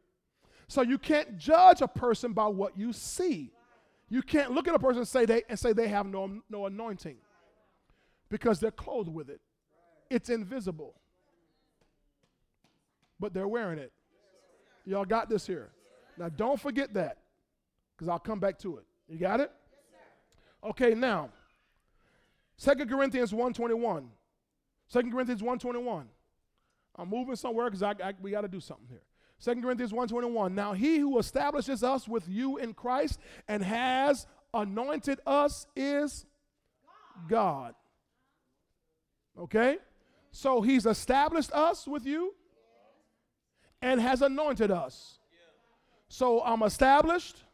[0.69, 3.51] So you can't judge a person by what you see.
[4.09, 6.67] You can't look at a person and say they, and say they have no, no
[6.67, 7.17] anointing
[8.29, 9.41] because they're clothed with it.
[10.09, 10.95] It's invisible.
[13.19, 13.93] But they're wearing it.
[14.87, 15.71] Y'all got this here.
[16.17, 17.19] Now don't forget that
[17.97, 18.85] because I'll come back to it.
[19.09, 19.51] You got it?
[20.63, 21.31] Okay, now,
[22.59, 24.07] 2 Corinthians 1.21.
[24.93, 26.05] 2 Corinthians 1.21.
[26.97, 29.03] I'm moving somewhere because I, I, we got to do something here.
[29.45, 30.53] 2 Corinthians 1.21.
[30.53, 36.27] Now he who establishes us with you in Christ and has anointed us is
[37.29, 37.75] God.
[39.39, 39.79] Okay?
[40.33, 42.35] So he's established us with you
[43.81, 45.19] and has anointed us.
[46.09, 47.45] So I'm established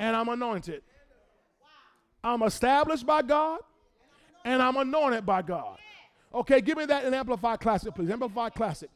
[0.00, 0.82] and I'm anointed.
[2.24, 3.60] I'm established by God
[4.44, 5.76] and I'm anointed by God.
[6.34, 8.10] Okay, give me that in Amplified Classic, please.
[8.10, 8.88] Amplified Classic.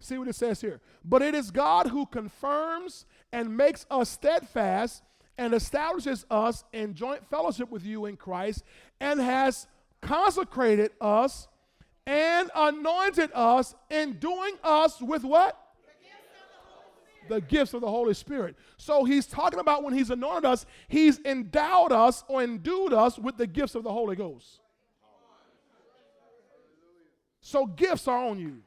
[0.00, 0.80] See what it says here.
[1.04, 5.02] But it is God who confirms and makes us steadfast
[5.38, 8.64] and establishes us in joint fellowship with you in Christ
[9.00, 9.68] and has
[10.00, 11.46] consecrated us
[12.04, 15.56] and anointed us enduing us with what?
[17.28, 18.56] The gifts of the Holy Spirit.
[18.76, 23.36] So he's talking about when he's anointed us, he's endowed us or endued us with
[23.36, 24.60] the gifts of the Holy Ghost.
[27.40, 28.58] So gifts are on you.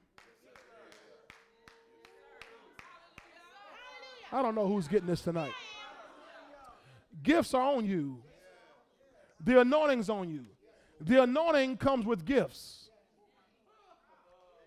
[4.32, 5.52] I don't know who's getting this tonight.
[7.21, 8.17] Gifts are on you.
[9.43, 10.45] The anointing's on you.
[11.02, 12.81] The anointing comes with gifts.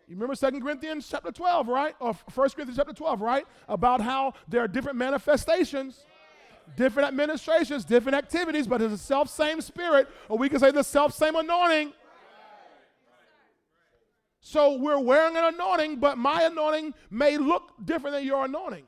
[0.07, 1.95] You remember 2 Corinthians chapter 12, right?
[1.99, 3.47] Or 1 Corinthians chapter 12, right?
[3.69, 6.05] About how there are different manifestations,
[6.77, 10.85] different administrations, different activities, but it's the self same spirit, or we can say the
[10.85, 11.93] self same anointing.
[14.41, 18.85] So we're wearing an anointing, but my anointing may look different than your anointing.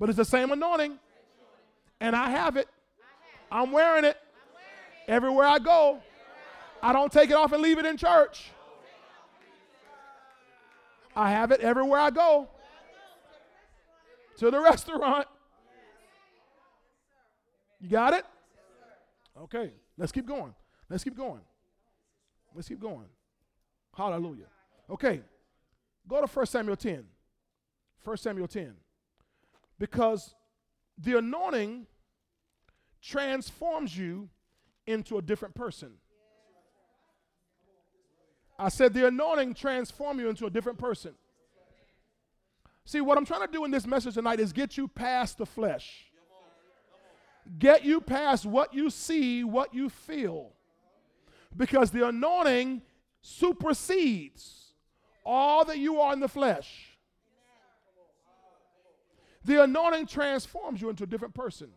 [0.00, 0.98] But it's the same anointing.
[2.00, 2.66] And I have it.
[3.52, 4.16] I'm wearing it
[5.06, 6.00] everywhere I go.
[6.82, 8.50] I don't take it off and leave it in church.
[11.20, 12.48] I have it everywhere I go.
[14.38, 15.26] To the restaurant.
[17.78, 18.24] You got it?
[19.38, 20.54] Okay, let's keep going.
[20.88, 21.42] Let's keep going.
[22.54, 23.04] Let's keep going.
[23.94, 24.46] Hallelujah.
[24.88, 25.20] Okay,
[26.08, 27.04] go to 1 Samuel 10.
[28.02, 28.72] 1 Samuel 10.
[29.78, 30.34] Because
[30.96, 31.86] the anointing
[33.02, 34.30] transforms you
[34.86, 35.90] into a different person.
[38.60, 41.14] I said the anointing transforms you into a different person.
[42.84, 45.46] See, what I'm trying to do in this message tonight is get you past the
[45.46, 46.04] flesh.
[47.58, 50.50] Get you past what you see, what you feel.
[51.56, 52.82] Because the anointing
[53.22, 54.74] supersedes
[55.24, 56.98] all that you are in the flesh.
[59.42, 61.68] The anointing transforms you into a different person.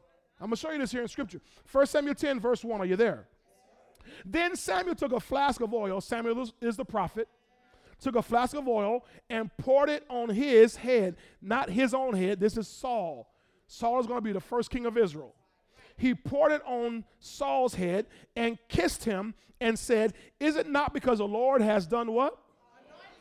[0.42, 1.40] I'm going to show you this here in Scripture.
[1.72, 2.82] 1 Samuel 10, verse 1.
[2.82, 3.28] Are you there?
[4.26, 6.02] Then Samuel took a flask of oil.
[6.02, 7.28] Samuel is the prophet.
[8.00, 11.16] Took a flask of oil and poured it on his head.
[11.42, 12.40] Not his own head.
[12.40, 13.30] This is Saul.
[13.68, 15.34] Saul is going to be the first king of Israel.
[15.96, 21.20] He poured it on Saul's head and kissed him and said, Is it not because
[21.20, 22.38] the Lord has done what?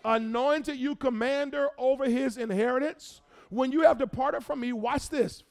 [0.04, 3.20] Anointed you commander over his inheritance?
[3.50, 5.44] When you have departed from me, watch this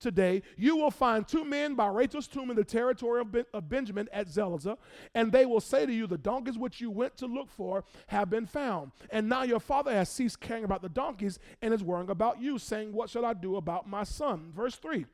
[0.00, 3.68] today, you will find two men by Rachel's tomb in the territory of, ben- of,
[3.68, 4.78] Benjamin at Zelzah,
[5.14, 8.30] and they will say to you, The donkeys which you went to look for have
[8.30, 8.92] been found.
[9.10, 12.58] And now your father has ceased caring about the donkeys and is worrying about you,
[12.58, 14.52] saying, What shall I do about my son?
[14.54, 15.06] Verse 3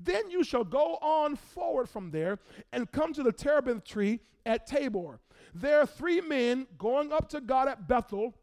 [0.00, 2.38] Then you shall go on forward from there
[2.72, 5.20] and come to the terebinth tree at Tabor.
[5.54, 8.34] There are three men going up to God at Bethel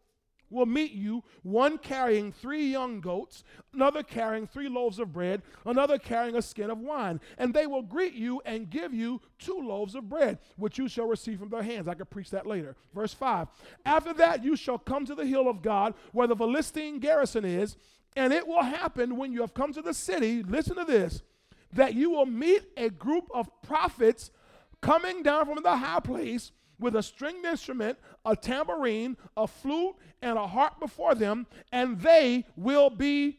[0.50, 5.98] will meet you, one carrying three young goats, another carrying three loaves of bread, another
[5.98, 7.20] carrying a skin of wine.
[7.38, 11.08] And they will greet you and give you two loaves of bread, which you shall
[11.08, 11.88] receive from their hands.
[11.88, 12.76] I could preach that later.
[12.94, 13.48] Verse 5
[13.86, 17.76] After that, you shall come to the hill of God, where the Philistine garrison is,
[18.16, 21.22] and it will happen when you have come to the city, listen to this,
[21.74, 24.32] that you will meet a group of prophets
[24.82, 30.38] coming down from the high place with a stringed instrument, a tambourine, a flute, and
[30.38, 33.38] a harp before them, and they will be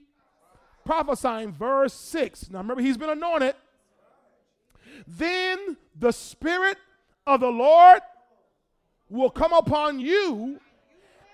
[0.84, 1.52] prophesying.
[1.52, 2.50] Verse 6.
[2.50, 3.54] Now remember, he's been anointed.
[5.06, 6.78] Then the Spirit
[7.26, 8.00] of the Lord
[9.08, 10.60] will come upon you,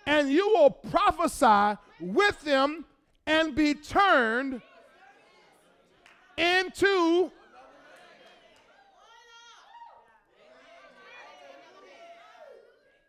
[0.07, 2.85] and you will prophesy with them
[3.27, 4.61] and be turned
[6.37, 7.31] into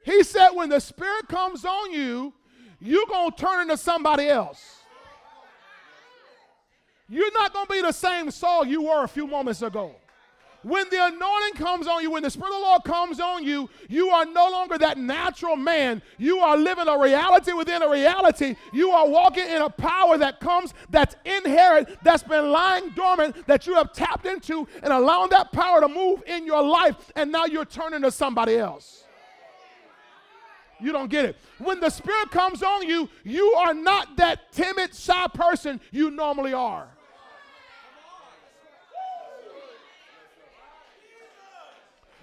[0.04, 2.34] He said, when the Spirit comes on you,
[2.80, 4.80] you're going to turn into somebody else.
[7.10, 9.96] You're not going to be the same Saul you were a few moments ago.
[10.64, 13.70] When the anointing comes on you, when the Spirit of the Lord comes on you,
[13.90, 16.02] you are no longer that natural man.
[16.18, 18.56] You are living a reality within a reality.
[18.72, 23.68] You are walking in a power that comes, that's inherent, that's been lying dormant, that
[23.68, 27.46] you have tapped into and allowing that power to move in your life, and now
[27.46, 29.03] you're turning to somebody else.
[30.84, 31.38] You don't get it.
[31.60, 36.52] When the Spirit comes on you, you are not that timid, shy person you normally
[36.52, 36.90] are.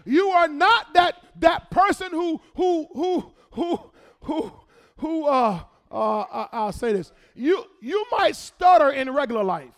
[0.04, 3.80] You are not that that person who who who who
[4.20, 4.52] who
[4.98, 7.12] who uh uh I'll say this.
[7.34, 9.70] You you might stutter in regular life.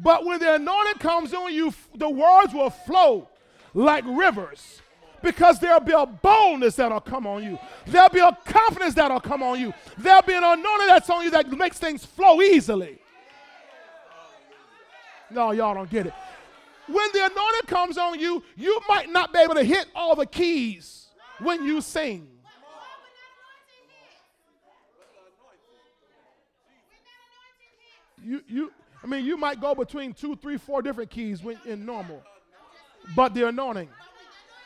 [0.00, 3.28] But when the anointing comes on you, the words will flow
[3.74, 4.80] like rivers
[5.24, 7.58] because there'll be a boldness that'll come on you.
[7.86, 9.72] There'll be a confidence that'll come on you.
[9.98, 12.98] There'll be an anointing that's on you that makes things flow easily.
[15.30, 16.12] No, y'all don't get it.
[16.86, 20.26] When the anointing comes on you, you might not be able to hit all the
[20.26, 21.06] keys
[21.40, 22.28] when you sing.
[28.22, 28.72] You, you,
[29.02, 32.22] I mean, you might go between two, three, four different keys when, in normal,
[33.14, 33.88] but the anointing,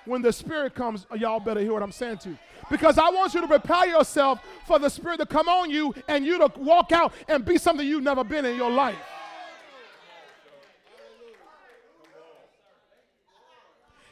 [0.08, 2.38] when the Spirit comes, y'all better hear what I'm saying to you.
[2.70, 6.26] Because I want you to prepare yourself for the Spirit to come on you and
[6.26, 8.96] you to walk out and be something you've never been in your life.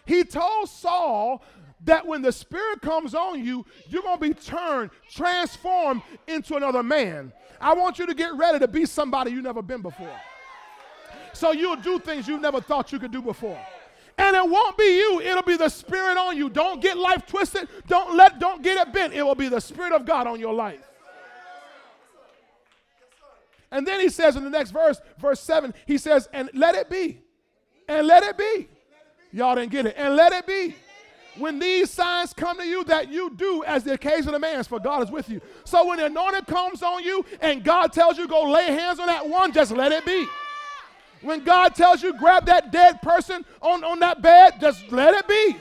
[0.05, 1.43] He told Saul
[1.85, 6.83] that when the Spirit comes on you, you're going to be turned, transformed into another
[6.83, 7.33] man.
[7.61, 10.21] I want you to get ready to be somebody you've never been before.
[11.33, 13.59] So you'll do things you never thought you could do before.
[14.19, 16.49] And it won't be you, it'll be the Spirit on you.
[16.49, 17.69] Don't get life twisted.
[17.87, 19.13] Don't let don't get it bent.
[19.13, 20.81] It will be the Spirit of God on your life.
[23.71, 26.89] And then he says in the next verse, verse 7, he says, and let it
[26.89, 27.19] be.
[27.89, 28.69] And let it be.
[29.33, 29.95] Y'all didn't get it.
[29.99, 30.75] And let it be.
[31.37, 35.03] When these signs come to you, that you do as the occasion demands, for God
[35.03, 35.41] is with you.
[35.65, 39.07] So when the anointing comes on you and God tells you go lay hands on
[39.09, 40.27] that one, just let it be.
[41.27, 45.27] When God tells you grab that dead person on, on that bed, just let it
[45.27, 45.57] be.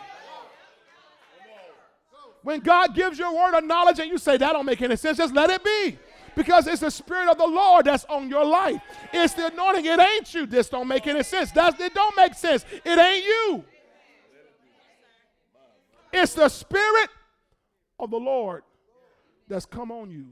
[2.44, 4.96] When God gives you a word of knowledge and you say that don't make any
[4.96, 5.98] sense, just let it be.
[6.36, 8.80] Because it's the Spirit of the Lord that's on your life.
[9.12, 9.86] It's the anointing.
[9.86, 10.46] It ain't you.
[10.46, 11.52] This don't make any sense.
[11.52, 12.64] That's, it don't make sense.
[12.84, 13.64] It ain't you.
[16.14, 17.10] It's the Spirit
[18.00, 18.62] of the Lord
[19.48, 20.28] that's come on you,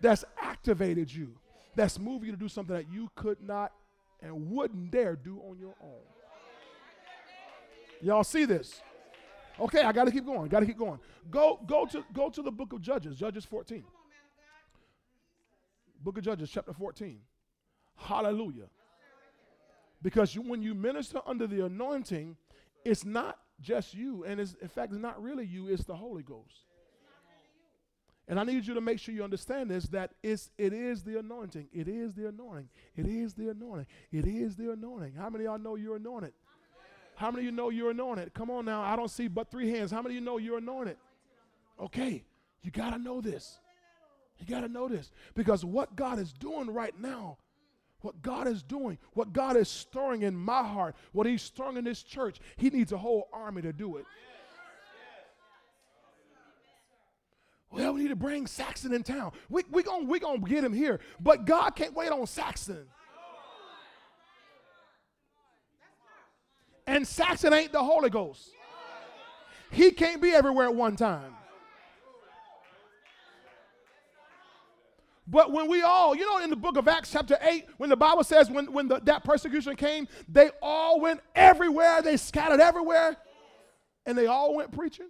[0.00, 1.36] that's activated you,
[1.76, 3.72] that's moving you to do something that you could not
[4.26, 6.02] and wouldn't dare do on your own.
[8.02, 8.82] Y'all see this?
[9.58, 10.48] Okay, I got to keep going.
[10.48, 10.98] Got to keep going.
[11.30, 13.84] Go, go to, go to the book of Judges, Judges 14.
[16.02, 17.20] Book of Judges, chapter 14.
[17.96, 18.68] Hallelujah.
[20.02, 22.36] Because you, when you minister under the anointing,
[22.84, 26.22] it's not just you, and it's, in fact, it's not really you, it's the Holy
[26.22, 26.66] Ghost.
[28.28, 31.18] And I need you to make sure you understand this that it's, it is the
[31.18, 31.68] anointing.
[31.72, 32.68] It is the anointing.
[32.96, 33.86] It is the anointing.
[34.10, 35.14] It is the anointing.
[35.16, 36.32] How many of y'all know you're anointed?
[37.14, 38.34] How many of you know you're anointed?
[38.34, 38.82] Come on now.
[38.82, 39.90] I don't see but three hands.
[39.90, 40.96] How many of you know you're anointed?
[41.80, 42.24] Okay.
[42.62, 43.58] You got to know this.
[44.38, 45.12] You got to know this.
[45.34, 47.38] Because what God is doing right now,
[48.00, 51.84] what God is doing, what God is stirring in my heart, what He's stirring in
[51.84, 54.04] this church, He needs a whole army to do it.
[57.76, 59.32] Well, we need to bring Saxon in town.
[59.50, 60.98] We're we going we gonna get him here.
[61.20, 62.86] But God can't wait on Saxon.
[66.86, 68.48] And Saxon ain't the Holy Ghost.
[69.70, 71.34] He can't be everywhere at one time.
[75.26, 77.96] But when we all, you know, in the book of Acts, chapter 8, when the
[77.96, 83.16] Bible says when, when the, that persecution came, they all went everywhere, they scattered everywhere,
[84.06, 85.08] and they all went preaching.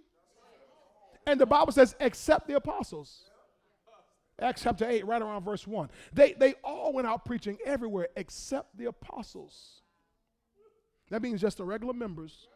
[1.27, 3.29] And the Bible says, except the apostles.
[4.39, 5.89] Acts chapter 8, right around verse 1.
[6.13, 9.81] They, they all went out preaching everywhere except the apostles.
[11.09, 12.47] That means just the regular members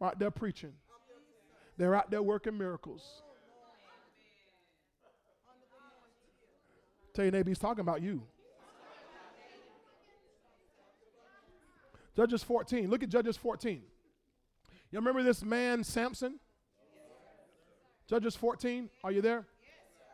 [0.00, 0.72] are out there preaching.
[1.76, 3.22] They're out there working miracles.
[7.12, 8.24] Tell your neighbor he's talking about you.
[12.16, 12.90] Judges 14.
[12.90, 13.82] Look at Judges 14.
[14.90, 16.40] You remember this man, Samson?
[18.08, 19.46] Judges 14, are you there?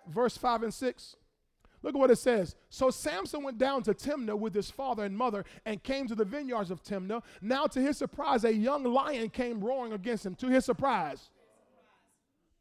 [0.09, 1.16] Verse 5 and 6.
[1.82, 2.57] Look at what it says.
[2.68, 6.24] So Samson went down to Timnah with his father and mother and came to the
[6.24, 7.22] vineyards of Timnah.
[7.41, 10.34] Now, to his surprise, a young lion came roaring against him.
[10.36, 11.30] To his surprise,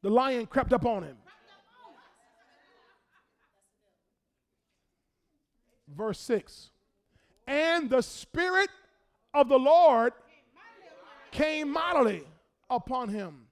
[0.02, 1.18] the lion crept up on him.
[5.94, 6.70] Verse 6.
[7.46, 8.70] And the Spirit
[9.34, 10.14] of the Lord
[11.32, 12.24] came mightily
[12.70, 13.49] upon him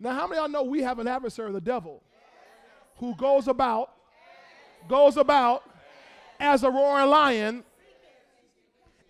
[0.00, 2.02] now, how many y'all know we have an adversary, the devil,
[2.96, 3.92] who goes about,
[4.88, 5.62] goes about
[6.40, 7.64] as a roaring lion,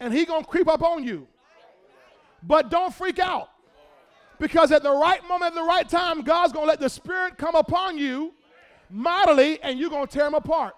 [0.01, 1.29] and he gonna creep up on you.
[2.43, 3.51] But don't freak out.
[4.41, 7.55] Because at the right moment, at the right time, God's gonna let the Spirit come
[7.55, 8.35] upon you
[8.91, 10.75] mightily, and you're gonna tear him apart.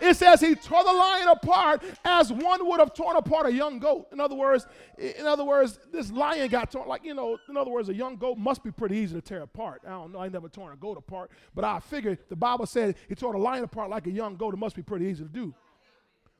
[0.00, 3.78] It says he tore the lion apart as one would have torn apart a young
[3.78, 4.08] goat.
[4.12, 4.66] In other words,
[4.98, 7.38] in other words, this lion got torn like you know.
[7.48, 9.82] In other words, a young goat must be pretty easy to tear apart.
[9.86, 10.20] I don't know.
[10.20, 13.38] I never torn a goat apart, but I figured the Bible said he tore the
[13.38, 14.54] lion apart like a young goat.
[14.54, 15.54] It must be pretty easy to do.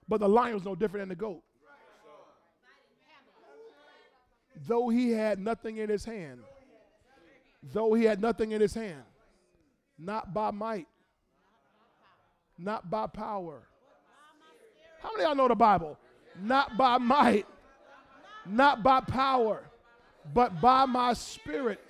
[0.08, 1.42] But the lion was no different than the goat.
[4.66, 6.40] Though he had nothing in his hand,
[7.72, 9.02] though he had nothing in his hand,
[9.98, 10.86] not by might,
[12.58, 13.62] not by power,
[15.00, 15.98] How many of y'all know the Bible?
[16.40, 17.46] Not by might,
[18.46, 19.64] not by power,
[20.32, 21.80] but by my spirit.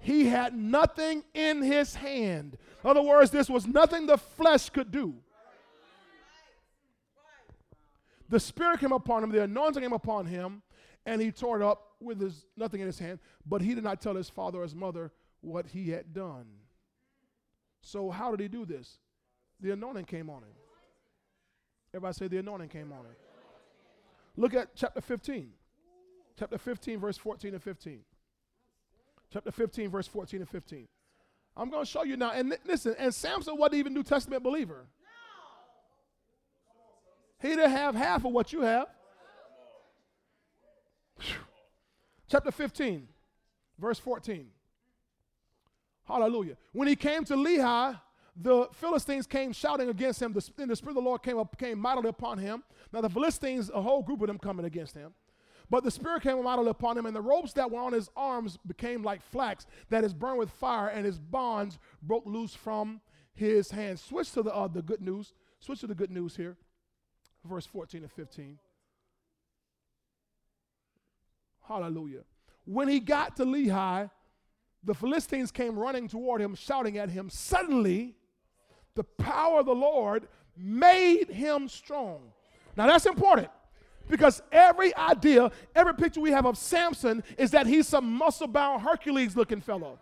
[0.00, 2.56] He had nothing in his hand.
[2.84, 5.14] In other words, this was nothing the flesh could do.
[8.28, 10.62] The Spirit came upon him, the anointing came upon him,
[11.06, 14.00] and he tore it up with his nothing in his hand, but he did not
[14.00, 15.10] tell his father or his mother
[15.40, 16.46] what he had done.
[17.80, 18.98] So, how did he do this?
[19.60, 20.54] The anointing came on him.
[21.92, 23.16] Everybody say the anointing came on him.
[24.36, 25.50] Look at chapter 15.
[26.38, 28.00] Chapter 15, verse 14 and 15.
[29.32, 30.86] Chapter 15, verse 14 and 15.
[31.56, 32.30] I'm going to show you now.
[32.30, 34.86] And listen, and Samson wasn't even New Testament believer.
[37.40, 38.86] He didn't have half of what you have.
[42.28, 43.08] Chapter 15,
[43.78, 44.46] verse 14.
[46.06, 46.56] Hallelujah.
[46.72, 48.00] When he came to Lehi,
[48.40, 50.32] the Philistines came shouting against him.
[50.32, 52.62] The, and the Spirit of the Lord came up, came mightily upon him.
[52.92, 55.12] Now the Philistines, a whole group of them coming against him.
[55.70, 58.56] But the Spirit came mightily upon him, and the ropes that were on his arms
[58.66, 63.00] became like flax that is burned with fire, and his bonds broke loose from
[63.34, 64.00] his hands.
[64.00, 65.34] Switch to the, uh, the good news.
[65.60, 66.56] Switch to the good news here,
[67.44, 68.58] verse 14 and 15.
[71.66, 72.22] Hallelujah.
[72.64, 74.10] When he got to Lehi,
[74.84, 77.28] the Philistines came running toward him, shouting at him.
[77.28, 78.14] Suddenly,
[78.98, 80.26] the power of the Lord
[80.56, 82.18] made him strong.
[82.76, 83.48] Now that's important
[84.08, 88.82] because every idea, every picture we have of Samson is that he's some muscle bound
[88.82, 90.00] Hercules looking fellow.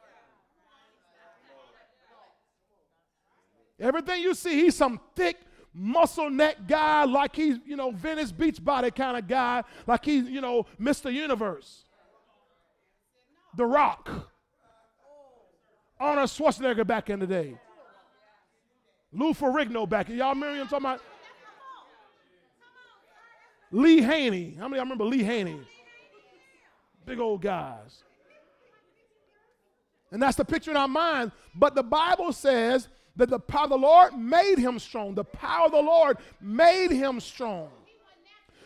[3.78, 5.36] Everything you see, he's some thick,
[5.74, 10.24] muscle neck guy, like he's, you know, Venice Beach body kind of guy, like he's,
[10.24, 11.12] you know, Mr.
[11.12, 11.84] Universe.
[13.54, 14.08] The Rock.
[16.00, 17.58] Arnold Schwarzenegger back in the day.
[19.16, 20.08] Lou Ferrigno back.
[20.10, 21.00] Y'all remember him talking about?
[23.72, 24.54] Lee Haney.
[24.58, 25.58] How many y'all remember Lee Haney?
[27.06, 28.04] Big old guys.
[30.12, 31.32] And that's the picture in our mind.
[31.54, 35.14] But the Bible says that the power of the Lord made him strong.
[35.14, 37.70] The power of the Lord made him strong.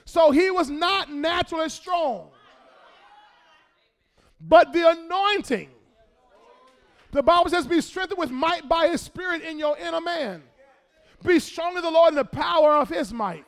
[0.04, 2.28] So he was not naturally strong.
[4.40, 5.68] But the anointing,
[7.12, 10.42] the Bible says, be strengthened with might by his spirit in your inner man.
[11.24, 13.44] Be strong in the Lord in the power of his might.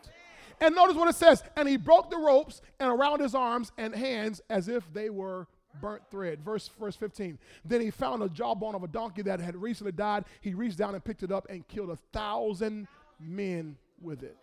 [0.60, 1.42] And notice what it says.
[1.56, 5.48] And he broke the ropes and around his arms and hands as if they were
[5.80, 6.40] burnt thread.
[6.44, 7.38] Verse, verse 15.
[7.64, 10.24] Then he found a jawbone of a donkey that had recently died.
[10.40, 12.86] He reached down and picked it up and killed a thousand
[13.18, 14.36] men with it.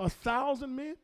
[0.00, 0.96] A thousand men?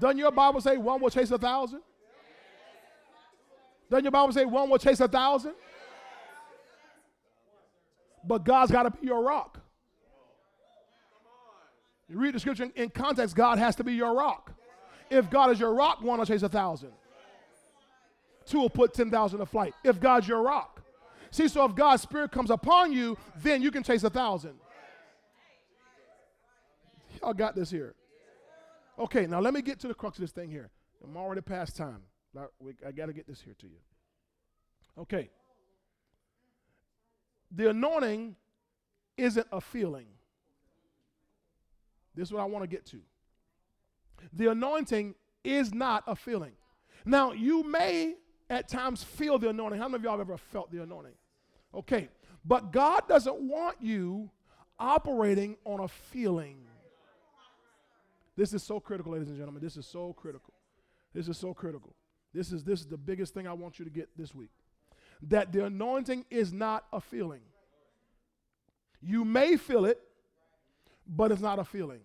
[0.00, 1.80] Doesn't your Bible say one will chase a thousand?
[3.90, 5.54] Doesn't your Bible say one will chase a thousand?
[8.24, 9.60] But God's got to be your rock.
[12.08, 14.52] You read the scripture in context, God has to be your rock.
[15.10, 16.90] If God is your rock, one will chase a thousand.
[18.46, 19.74] Two will put 10,000 to flight.
[19.84, 20.82] If God's your rock.
[21.30, 24.54] See, so if God's spirit comes upon you, then you can chase a thousand.
[27.20, 27.94] Y'all got this here.
[28.98, 30.70] Okay, now let me get to the crux of this thing here.
[31.04, 32.02] I'm already past time.
[32.36, 33.78] I got to get this here to you.
[34.98, 35.30] Okay.
[37.52, 38.36] The anointing
[39.16, 40.06] isn't a feeling.
[42.14, 43.00] This is what I want to get to.
[44.32, 46.52] The anointing is not a feeling.
[47.04, 48.16] Now, you may
[48.50, 49.78] at times feel the anointing.
[49.78, 51.14] How many of y'all have ever felt the anointing?
[51.72, 52.08] Okay.
[52.44, 54.30] But God doesn't want you
[54.78, 56.58] operating on a feeling.
[58.38, 59.60] This is so critical, ladies and gentlemen.
[59.60, 60.54] This is so critical.
[61.12, 61.96] This is so critical.
[62.32, 64.52] This is this is the biggest thing I want you to get this week.
[65.22, 67.40] That the anointing is not a feeling.
[69.02, 70.00] You may feel it,
[71.04, 71.98] but it's not a feeling.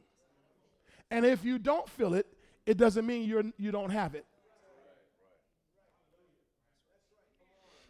[1.11, 2.25] And if you don't feel it,
[2.65, 4.25] it doesn't mean you're you don't have it.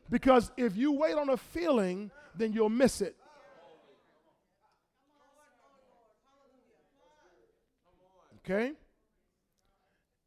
[0.10, 3.16] Because if you wait on a feeling, then you'll miss it.
[8.46, 8.74] Okay?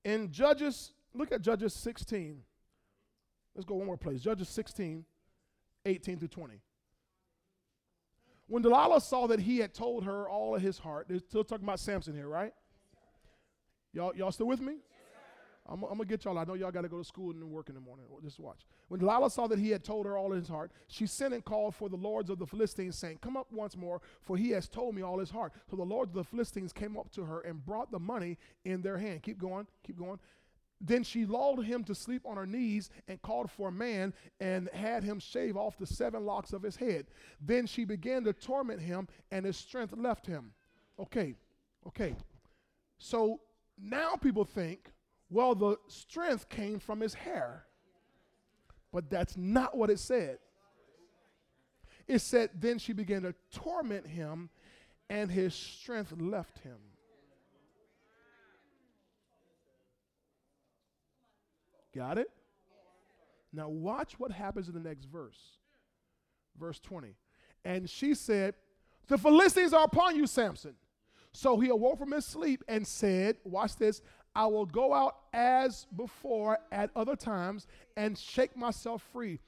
[0.04, 2.42] In Judges, look at Judges 16.
[3.54, 4.20] Let's go one more place.
[4.20, 5.04] Judges 16,
[5.84, 6.60] 18 through 20.
[8.48, 11.64] When Delilah saw that he had told her all of his heart, they're still talking
[11.64, 12.52] about Samson here, right?
[13.92, 14.76] Y'all, y'all still with me?
[15.68, 16.38] I'm, I'm gonna get y'all.
[16.38, 18.06] I know y'all got to go to school and work in the morning.
[18.22, 18.60] Just watch.
[18.88, 21.44] When Delilah saw that he had told her all in his heart, she sent and
[21.44, 24.68] called for the lords of the Philistines, saying, Come up once more, for he has
[24.68, 25.52] told me all his heart.
[25.70, 28.82] So the lords of the Philistines came up to her and brought the money in
[28.82, 29.22] their hand.
[29.22, 30.18] Keep going, keep going.
[30.80, 34.68] Then she lulled him to sleep on her knees and called for a man and
[34.74, 37.06] had him shave off the seven locks of his head.
[37.40, 40.52] Then she began to torment him, and his strength left him.
[40.98, 41.34] Okay,
[41.86, 42.14] okay.
[42.98, 43.40] So
[43.78, 44.90] now people think
[45.30, 47.64] well, the strength came from his hair.
[48.92, 50.38] But that's not what it said.
[52.06, 54.48] It said, then she began to torment him,
[55.10, 56.76] and his strength left him.
[61.94, 62.30] Got it?
[63.52, 65.58] Now, watch what happens in the next verse.
[66.58, 67.14] Verse 20.
[67.64, 68.54] And she said,
[69.08, 70.74] The Philistines are upon you, Samson.
[71.32, 74.02] So he awoke from his sleep and said, Watch this,
[74.36, 77.66] I will go out as before at other times
[77.96, 79.40] and shake myself free.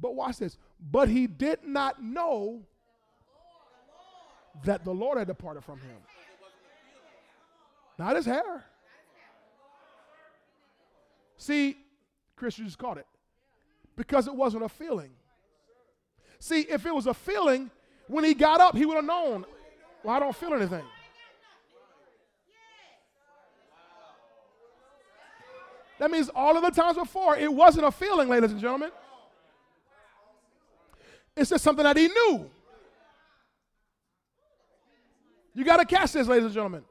[0.00, 0.56] But watch this.
[0.90, 2.62] But he did not know
[4.64, 5.96] that the Lord had departed from him.
[7.98, 8.64] Not his hair.
[11.36, 11.76] See,
[12.34, 13.06] Christians just caught it.
[13.94, 15.10] Because it wasn't a feeling.
[16.38, 17.70] See, if it was a feeling,
[18.08, 19.44] when he got up, he would have known,
[20.02, 20.84] well, I don't feel anything.
[26.00, 28.90] That means all of the times before, it wasn't a feeling, ladies and gentlemen.
[31.36, 32.50] It's just something that he knew.
[35.54, 36.84] You got to catch this, ladies and gentlemen.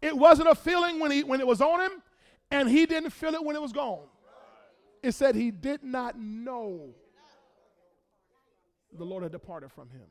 [0.00, 2.02] It wasn't a feeling when, he, when it was on him,
[2.50, 4.06] and he didn't feel it when it was gone.
[5.02, 6.94] It said he did not know
[8.96, 10.06] the Lord had departed from him.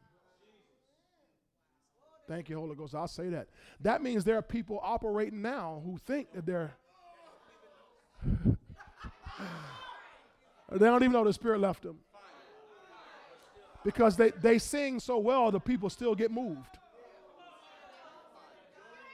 [2.28, 2.94] Thank you, Holy Ghost.
[2.94, 3.48] I'll say that.
[3.80, 6.76] That means there are people operating now who think that they're
[10.72, 11.98] they don't even know the Spirit left them.
[13.84, 16.78] Because they, they sing so well, the people still get moved.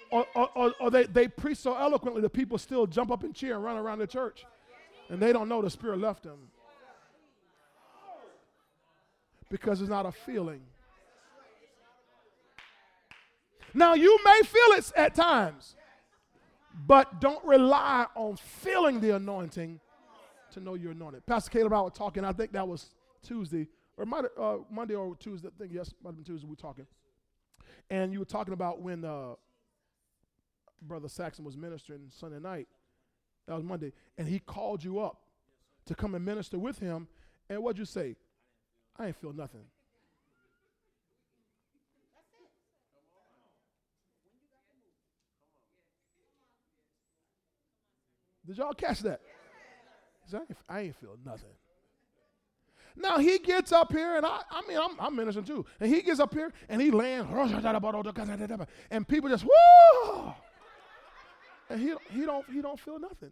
[0.10, 3.56] Or, or, or, they, they preach so eloquently, the people still jump up and cheer
[3.56, 4.46] and run around the church.
[5.10, 6.38] And they don't know the Spirit left them.
[9.50, 10.62] Because it's not a feeling.
[13.74, 15.77] Now, you may feel it at times.
[16.86, 19.80] But don't rely on feeling the anointing
[20.52, 21.26] to know you're anointed.
[21.26, 22.92] Pastor Caleb and I were talking, I think that was
[23.24, 23.68] Tuesday,
[23.98, 26.56] or might uh, Monday or Tuesday, I think yes, might have been Tuesday we were
[26.56, 26.86] talking.
[27.90, 29.36] And you were talking about when uh,
[30.82, 32.68] Brother Saxon was ministering Sunday night.
[33.48, 33.94] That was Monday.
[34.18, 35.22] And he called you up
[35.86, 37.08] to come and minister with him.
[37.50, 38.16] And what'd you say?
[38.98, 39.64] I ain't feel nothing.
[48.48, 49.20] Did y'all catch that?
[50.34, 51.50] I ain't, I ain't feel nothing.
[52.96, 55.66] Now he gets up here, and I, I mean, I'm, I'm ministering too.
[55.80, 57.30] And he gets up here and he lands,
[58.90, 60.34] and people just whoo,
[61.70, 63.32] and he he don't he don't feel nothing.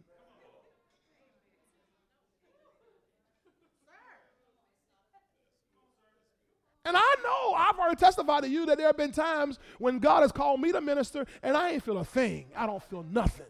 [6.84, 10.20] And I know I've already testified to you that there have been times when God
[10.20, 12.46] has called me to minister, and I ain't feel a thing.
[12.54, 13.46] I don't feel nothing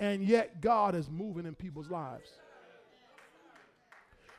[0.00, 2.30] and yet God is moving in people's lives.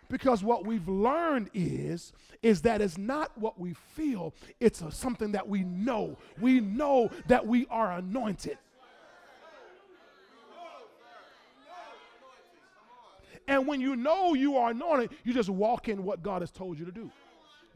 [0.09, 5.31] Because what we've learned is, is that it's not what we feel, it's a, something
[5.31, 6.17] that we know.
[6.41, 8.57] We know that we are anointed.
[13.47, 16.77] And when you know you are anointed, you just walk in what God has told
[16.77, 17.09] you to do.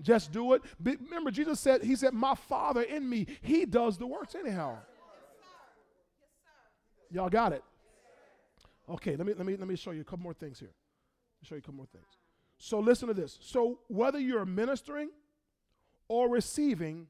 [0.02, 0.62] Just do it.
[0.84, 4.78] Remember, Jesus said, He said, My Father in me, He does the works anyhow.
[7.12, 7.64] Y'all got it?
[8.90, 10.70] Okay, let me let me let me show you a couple more things here.
[10.70, 12.06] Let me show you a couple more things.
[12.58, 13.38] So listen to this.
[13.42, 15.10] So whether you're ministering
[16.08, 17.08] or receiving,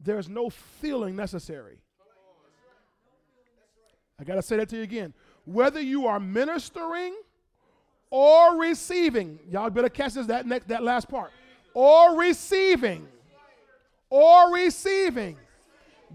[0.00, 1.78] there's no feeling necessary.
[4.18, 5.14] I got to say that to you again.
[5.44, 7.14] Whether you are ministering
[8.10, 11.30] or receiving, y'all better catch this that next that last part.
[11.74, 13.06] Or receiving.
[14.10, 15.36] Or receiving.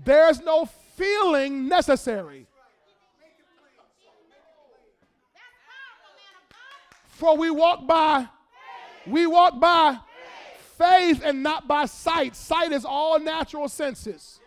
[0.06, 0.66] There's no
[0.96, 2.48] feeling necessary.
[7.18, 8.28] For we walk by,
[9.08, 9.98] we walk by
[10.78, 12.36] faith and not by sight.
[12.36, 14.40] Sight is all natural senses.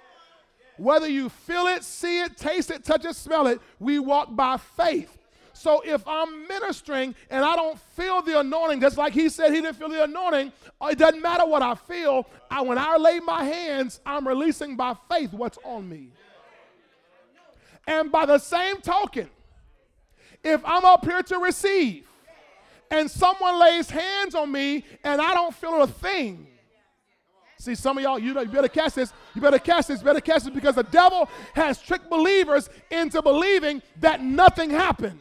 [0.77, 4.57] Whether you feel it, see it, taste it, touch it, smell it, we walk by
[4.57, 5.19] faith.
[5.53, 9.61] So if I'm ministering and I don't feel the anointing, just like he said he
[9.61, 10.53] didn't feel the anointing,
[10.83, 12.25] it doesn't matter what I feel.
[12.53, 16.13] I, when I lay my hands, I'm releasing by faith what's on me.
[17.89, 19.29] And by the same token,
[20.45, 22.07] if I'm up here to receive
[22.91, 26.47] and someone lays hands on me and I don't feel a thing,
[27.61, 29.13] See, some of y'all, you know, you better catch this.
[29.35, 30.01] You better catch this.
[30.01, 35.21] You better catch this because the devil has tricked believers into believing that nothing happened.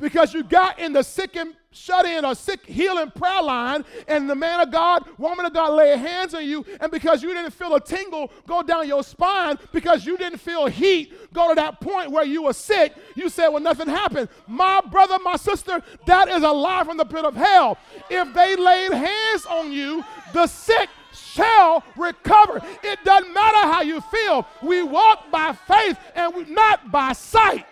[0.00, 4.28] because you got in the sick and shut in or sick healing prayer line, and
[4.28, 7.52] the man of God, woman of God lay hands on you, and because you didn't
[7.52, 11.80] feel a tingle go down your spine, because you didn't feel heat go to that
[11.80, 14.28] point where you were sick, you said, Well, nothing happened.
[14.46, 17.78] My brother, my sister, that is a lie from the pit of hell.
[18.10, 22.60] If they laid hands on you, the sick shall recover.
[22.82, 24.46] It doesn't matter how you feel.
[24.62, 27.66] We walk by faith and we, not by sight.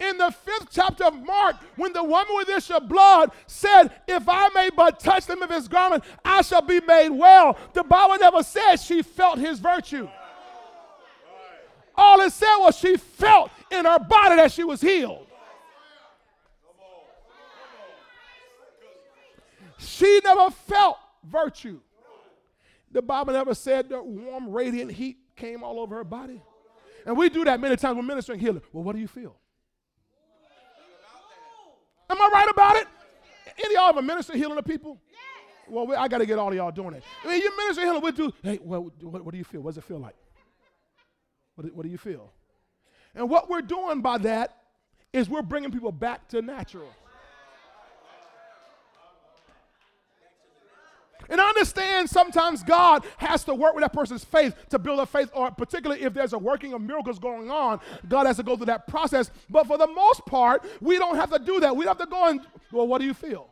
[0.00, 4.28] In the fifth chapter of Mark, when the woman with issue of blood said, If
[4.28, 7.58] I may but touch them of his garment, I shall be made well.
[7.74, 10.08] The Bible never said she felt his virtue.
[11.94, 15.26] All it said was she felt in her body that she was healed.
[19.78, 21.80] She never felt virtue.
[22.92, 26.42] The Bible never said the warm, radiant heat came all over her body.
[27.06, 28.62] And we do that many times when ministering healing.
[28.72, 29.36] Well, what do you feel?
[32.10, 32.88] Am I right about it?
[33.58, 35.00] Any of y'all ever minister healing to people?
[35.68, 37.04] Well, we, I got to get all of y'all doing it.
[37.24, 38.32] I mean, you minister healing, we do.
[38.42, 39.60] Hey, well, what, what, do you feel?
[39.60, 40.16] What does it feel like?
[41.54, 42.32] What, what do you feel?
[43.14, 44.56] And what we're doing by that
[45.12, 46.88] is we're bringing people back to natural.
[51.30, 55.06] And I understand sometimes God has to work with that person's faith to build a
[55.06, 58.56] faith, or particularly if there's a working of miracles going on, God has to go
[58.56, 59.30] through that process.
[59.48, 61.74] But for the most part, we don't have to do that.
[61.76, 62.40] We have to go and,
[62.72, 63.48] well, what do you feel?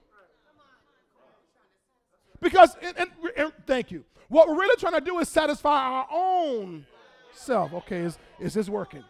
[2.41, 4.05] Because, and, and, and thank you.
[4.29, 6.85] What we're really trying to do is satisfy our own
[7.33, 7.73] self.
[7.73, 9.05] Okay, is, is this working?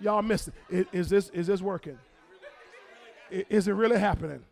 [0.00, 0.54] Y'all missed it.
[0.70, 1.98] Is, is this, is this working?
[3.30, 4.44] Is it really happening?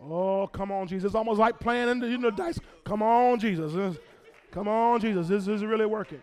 [0.00, 1.06] Oh, come on, Jesus.
[1.06, 2.58] It's almost like playing in the, you know, dice.
[2.84, 3.96] Come on, Jesus.
[4.50, 5.28] Come on, Jesus.
[5.28, 6.20] This is really working.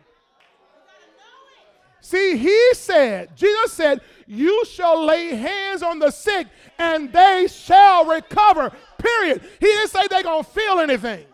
[2.00, 6.48] See, he said, Jesus said, You shall lay hands on the sick
[6.78, 8.72] and they shall recover.
[9.00, 9.42] Period.
[9.60, 11.26] He didn't say they're going to feel anything.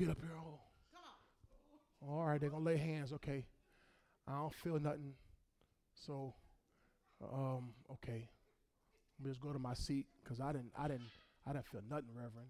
[0.00, 0.30] Get up here.
[0.34, 2.08] Oh.
[2.08, 3.12] All right, they're gonna lay hands.
[3.12, 3.44] Okay.
[4.26, 5.12] I don't feel nothing.
[5.94, 6.32] So,
[7.22, 8.26] um, okay.
[9.18, 11.10] Let me just go to my seat because I didn't, I didn't,
[11.46, 12.48] I didn't feel nothing, Reverend.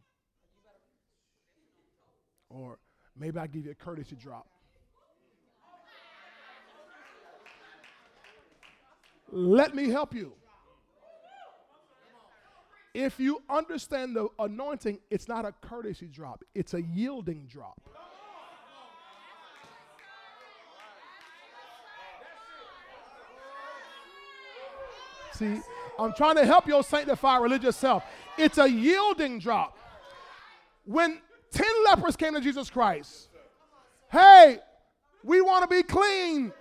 [2.50, 2.78] Or
[3.18, 4.46] maybe I give you a courtesy drop.
[9.32, 10.34] Let me help you.
[12.92, 17.80] If you understand the anointing, it's not a courtesy drop, it's a yielding drop.
[25.34, 25.60] See,
[25.98, 28.04] I'm trying to help your sanctified religious self.
[28.36, 29.78] It's a yielding drop.
[30.84, 31.18] When
[31.52, 33.28] 10 lepers came to Jesus Christ,
[34.10, 34.58] hey,
[35.24, 36.52] we want to be clean.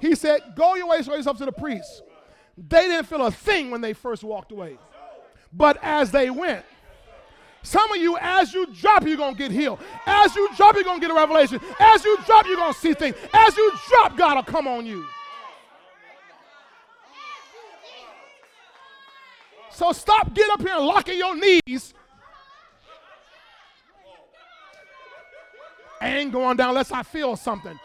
[0.00, 2.02] He said, Go your way, show yourself to the priest.
[2.56, 4.78] They didn't feel a thing when they first walked away
[5.52, 6.64] but as they went.
[7.62, 9.80] Some of you, as you drop, you're going to get healed.
[10.06, 11.60] As you drop, you're going to get a revelation.
[11.80, 13.16] As you drop, you're going to see things.
[13.34, 15.04] As you drop, God will come on you.
[19.70, 21.92] So stop, get up here and locking your knees.
[26.00, 27.78] Ain't going down unless I feel something.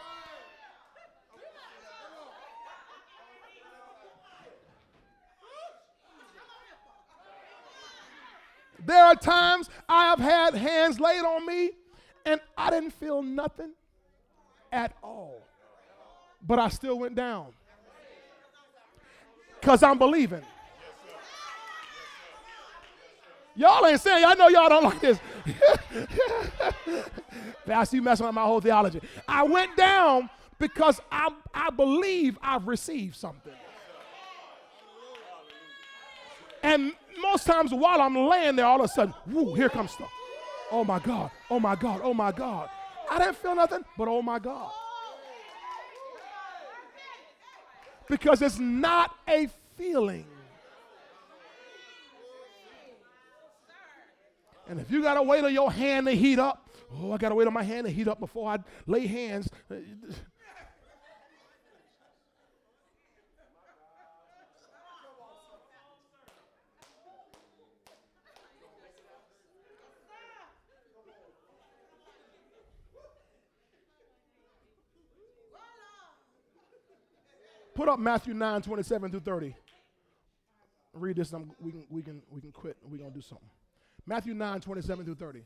[8.84, 11.70] There are times I have had hands laid on me
[12.24, 13.72] and I didn't feel nothing
[14.72, 15.42] at all.
[16.46, 17.48] But I still went down.
[19.60, 20.42] Because I'm believing.
[23.54, 25.18] Y'all ain't saying, I know y'all don't like this.
[27.66, 29.00] Pastor, you messing with my whole theology.
[29.28, 33.52] I went down because I, I believe I've received something.
[36.62, 40.12] And most times while I'm laying there, all of a sudden, whoo, here comes stuff.
[40.70, 42.68] Oh my God, oh my God, oh my God.
[43.10, 44.70] I didn't feel nothing, but oh my God.
[48.08, 50.26] Because it's not a feeling.
[54.68, 57.30] And if you got to wait on your hand to heat up, oh, I got
[57.30, 59.48] to wait on my hand to heat up before I lay hands.
[77.74, 79.56] Put up Matthew 9, 27 through 30.
[80.94, 83.48] Read this, and we can, we, can, we can quit, we're going to do something.
[84.06, 85.42] Matthew 9, 27 through 30.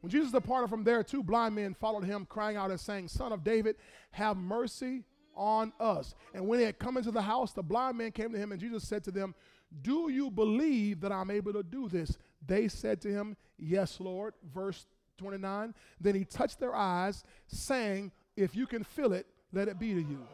[0.00, 3.32] When Jesus departed from there, two blind men followed him, crying out and saying, Son
[3.32, 3.76] of David,
[4.12, 5.02] have mercy
[5.34, 6.14] on us.
[6.32, 8.60] And when he had come into the house, the blind men came to him, and
[8.60, 9.34] Jesus said to them,
[9.82, 12.16] Do you believe that I'm able to do this?
[12.46, 14.34] They said to him, Yes, Lord.
[14.54, 14.86] Verse
[15.18, 15.74] 29.
[16.00, 20.00] Then he touched their eyes, saying, If you can feel it, let it be to
[20.00, 20.26] you.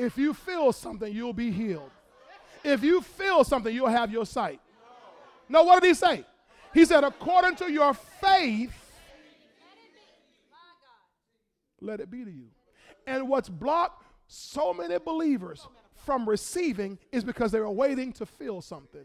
[0.00, 1.90] If you feel something, you'll be healed.
[2.64, 4.58] If you feel something, you'll have your sight.
[5.46, 6.24] No, what did he say?
[6.72, 8.72] He said, according to your faith,
[11.82, 12.46] let it be to you.
[13.06, 18.62] And what's blocked so many believers from receiving is because they were waiting to feel
[18.62, 19.04] something.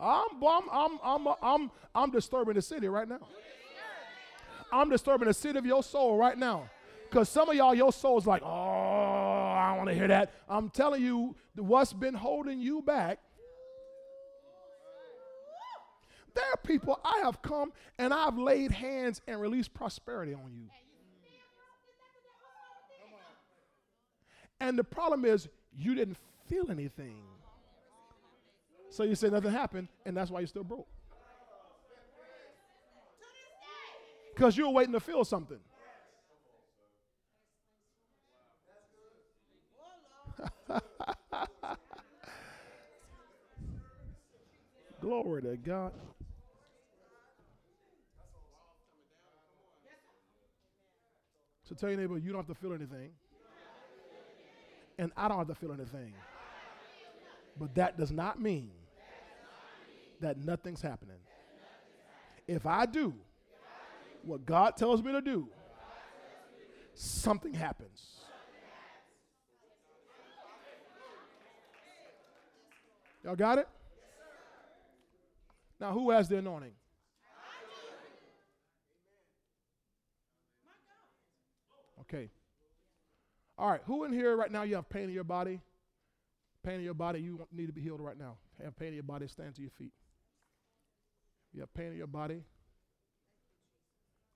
[0.00, 3.20] I'm, I'm, I'm, I'm, I'm, I'm disturbing the city right now.
[4.72, 6.70] I'm disturbing the city of your soul right now.
[7.08, 10.32] Because some of y'all, your soul's like, oh, I don't want to hear that.
[10.48, 13.18] I'm telling you, what's been holding you back.
[16.34, 20.68] There are people I have come and I've laid hands and released prosperity on you.
[24.60, 27.22] And the problem is, you didn't feel anything.
[28.90, 30.86] So you say nothing happened, and that's why you're still broke.
[34.40, 35.58] Because you're waiting to feel something.
[45.02, 45.92] Glory to God.
[51.64, 53.10] So tell your neighbor, you don't have to feel anything.
[54.96, 56.14] And I don't have to feel anything.
[57.58, 58.70] But that does not mean
[60.20, 61.18] that nothing's happening.
[62.48, 63.12] If I do
[64.22, 65.48] what God tells me to do,
[66.94, 68.20] something happens.
[73.24, 73.68] Y'all got it?
[75.78, 76.72] Now, who has the anointing?
[82.02, 82.30] Okay.
[83.56, 83.80] All right.
[83.86, 85.60] Who in here right now you have pain in your body?
[86.62, 88.36] Pain in your body, you need to be healed right now.
[88.62, 89.92] Have pain in your body, stand to your feet.
[91.54, 92.42] You have pain in your body.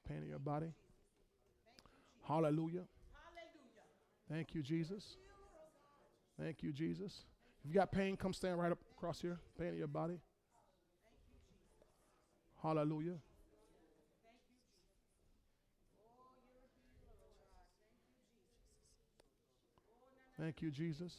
[0.09, 0.73] Pain in your body.
[2.27, 2.85] Hallelujah.
[4.31, 5.17] Thank you, Jesus.
[6.41, 7.25] Thank you, Jesus.
[7.63, 9.39] If you got pain, come stand right up across here.
[9.59, 10.19] Pain in your body.
[12.63, 13.17] Hallelujah.
[20.41, 21.15] Thank you, Jesus.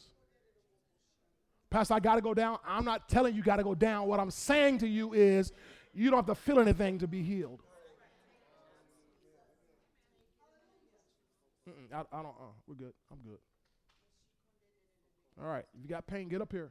[1.70, 2.58] Pastor, I got to go down.
[2.66, 4.06] I'm not telling you got to go down.
[4.06, 5.52] What I'm saying to you is
[5.94, 7.62] you don't have to feel anything to be healed.
[11.92, 12.92] I, I, don't, uh, we're good.
[13.10, 13.38] I'm good.
[15.40, 15.64] All right.
[15.76, 16.70] If you got pain, get up here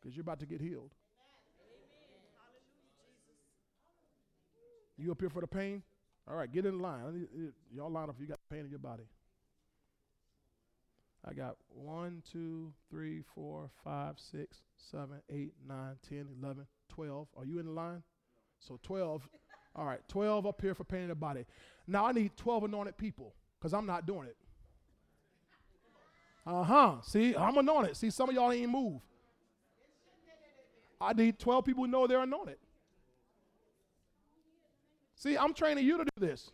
[0.00, 0.90] because you're about to get healed.
[4.96, 5.82] You up here for the pain?
[6.28, 7.26] All right, get in line.
[7.72, 9.04] Y'all line up if you got pain in your body.
[11.24, 14.58] I got one, two, three, four, five, six,
[14.90, 17.28] seven, eight, nine, ten, eleven, twelve.
[17.36, 18.02] Are you in the line?
[18.58, 19.28] So 12.
[19.76, 21.44] All right, 12 up here for pain in the body.
[21.86, 24.36] Now I need 12 anointed people because I'm not doing it.
[26.46, 26.94] Uh huh.
[27.02, 27.96] See, I'm anointed.
[27.96, 29.00] See, some of y'all ain't move.
[31.00, 32.56] I need 12 people who know they're anointed.
[35.14, 36.50] See, I'm training you to do this.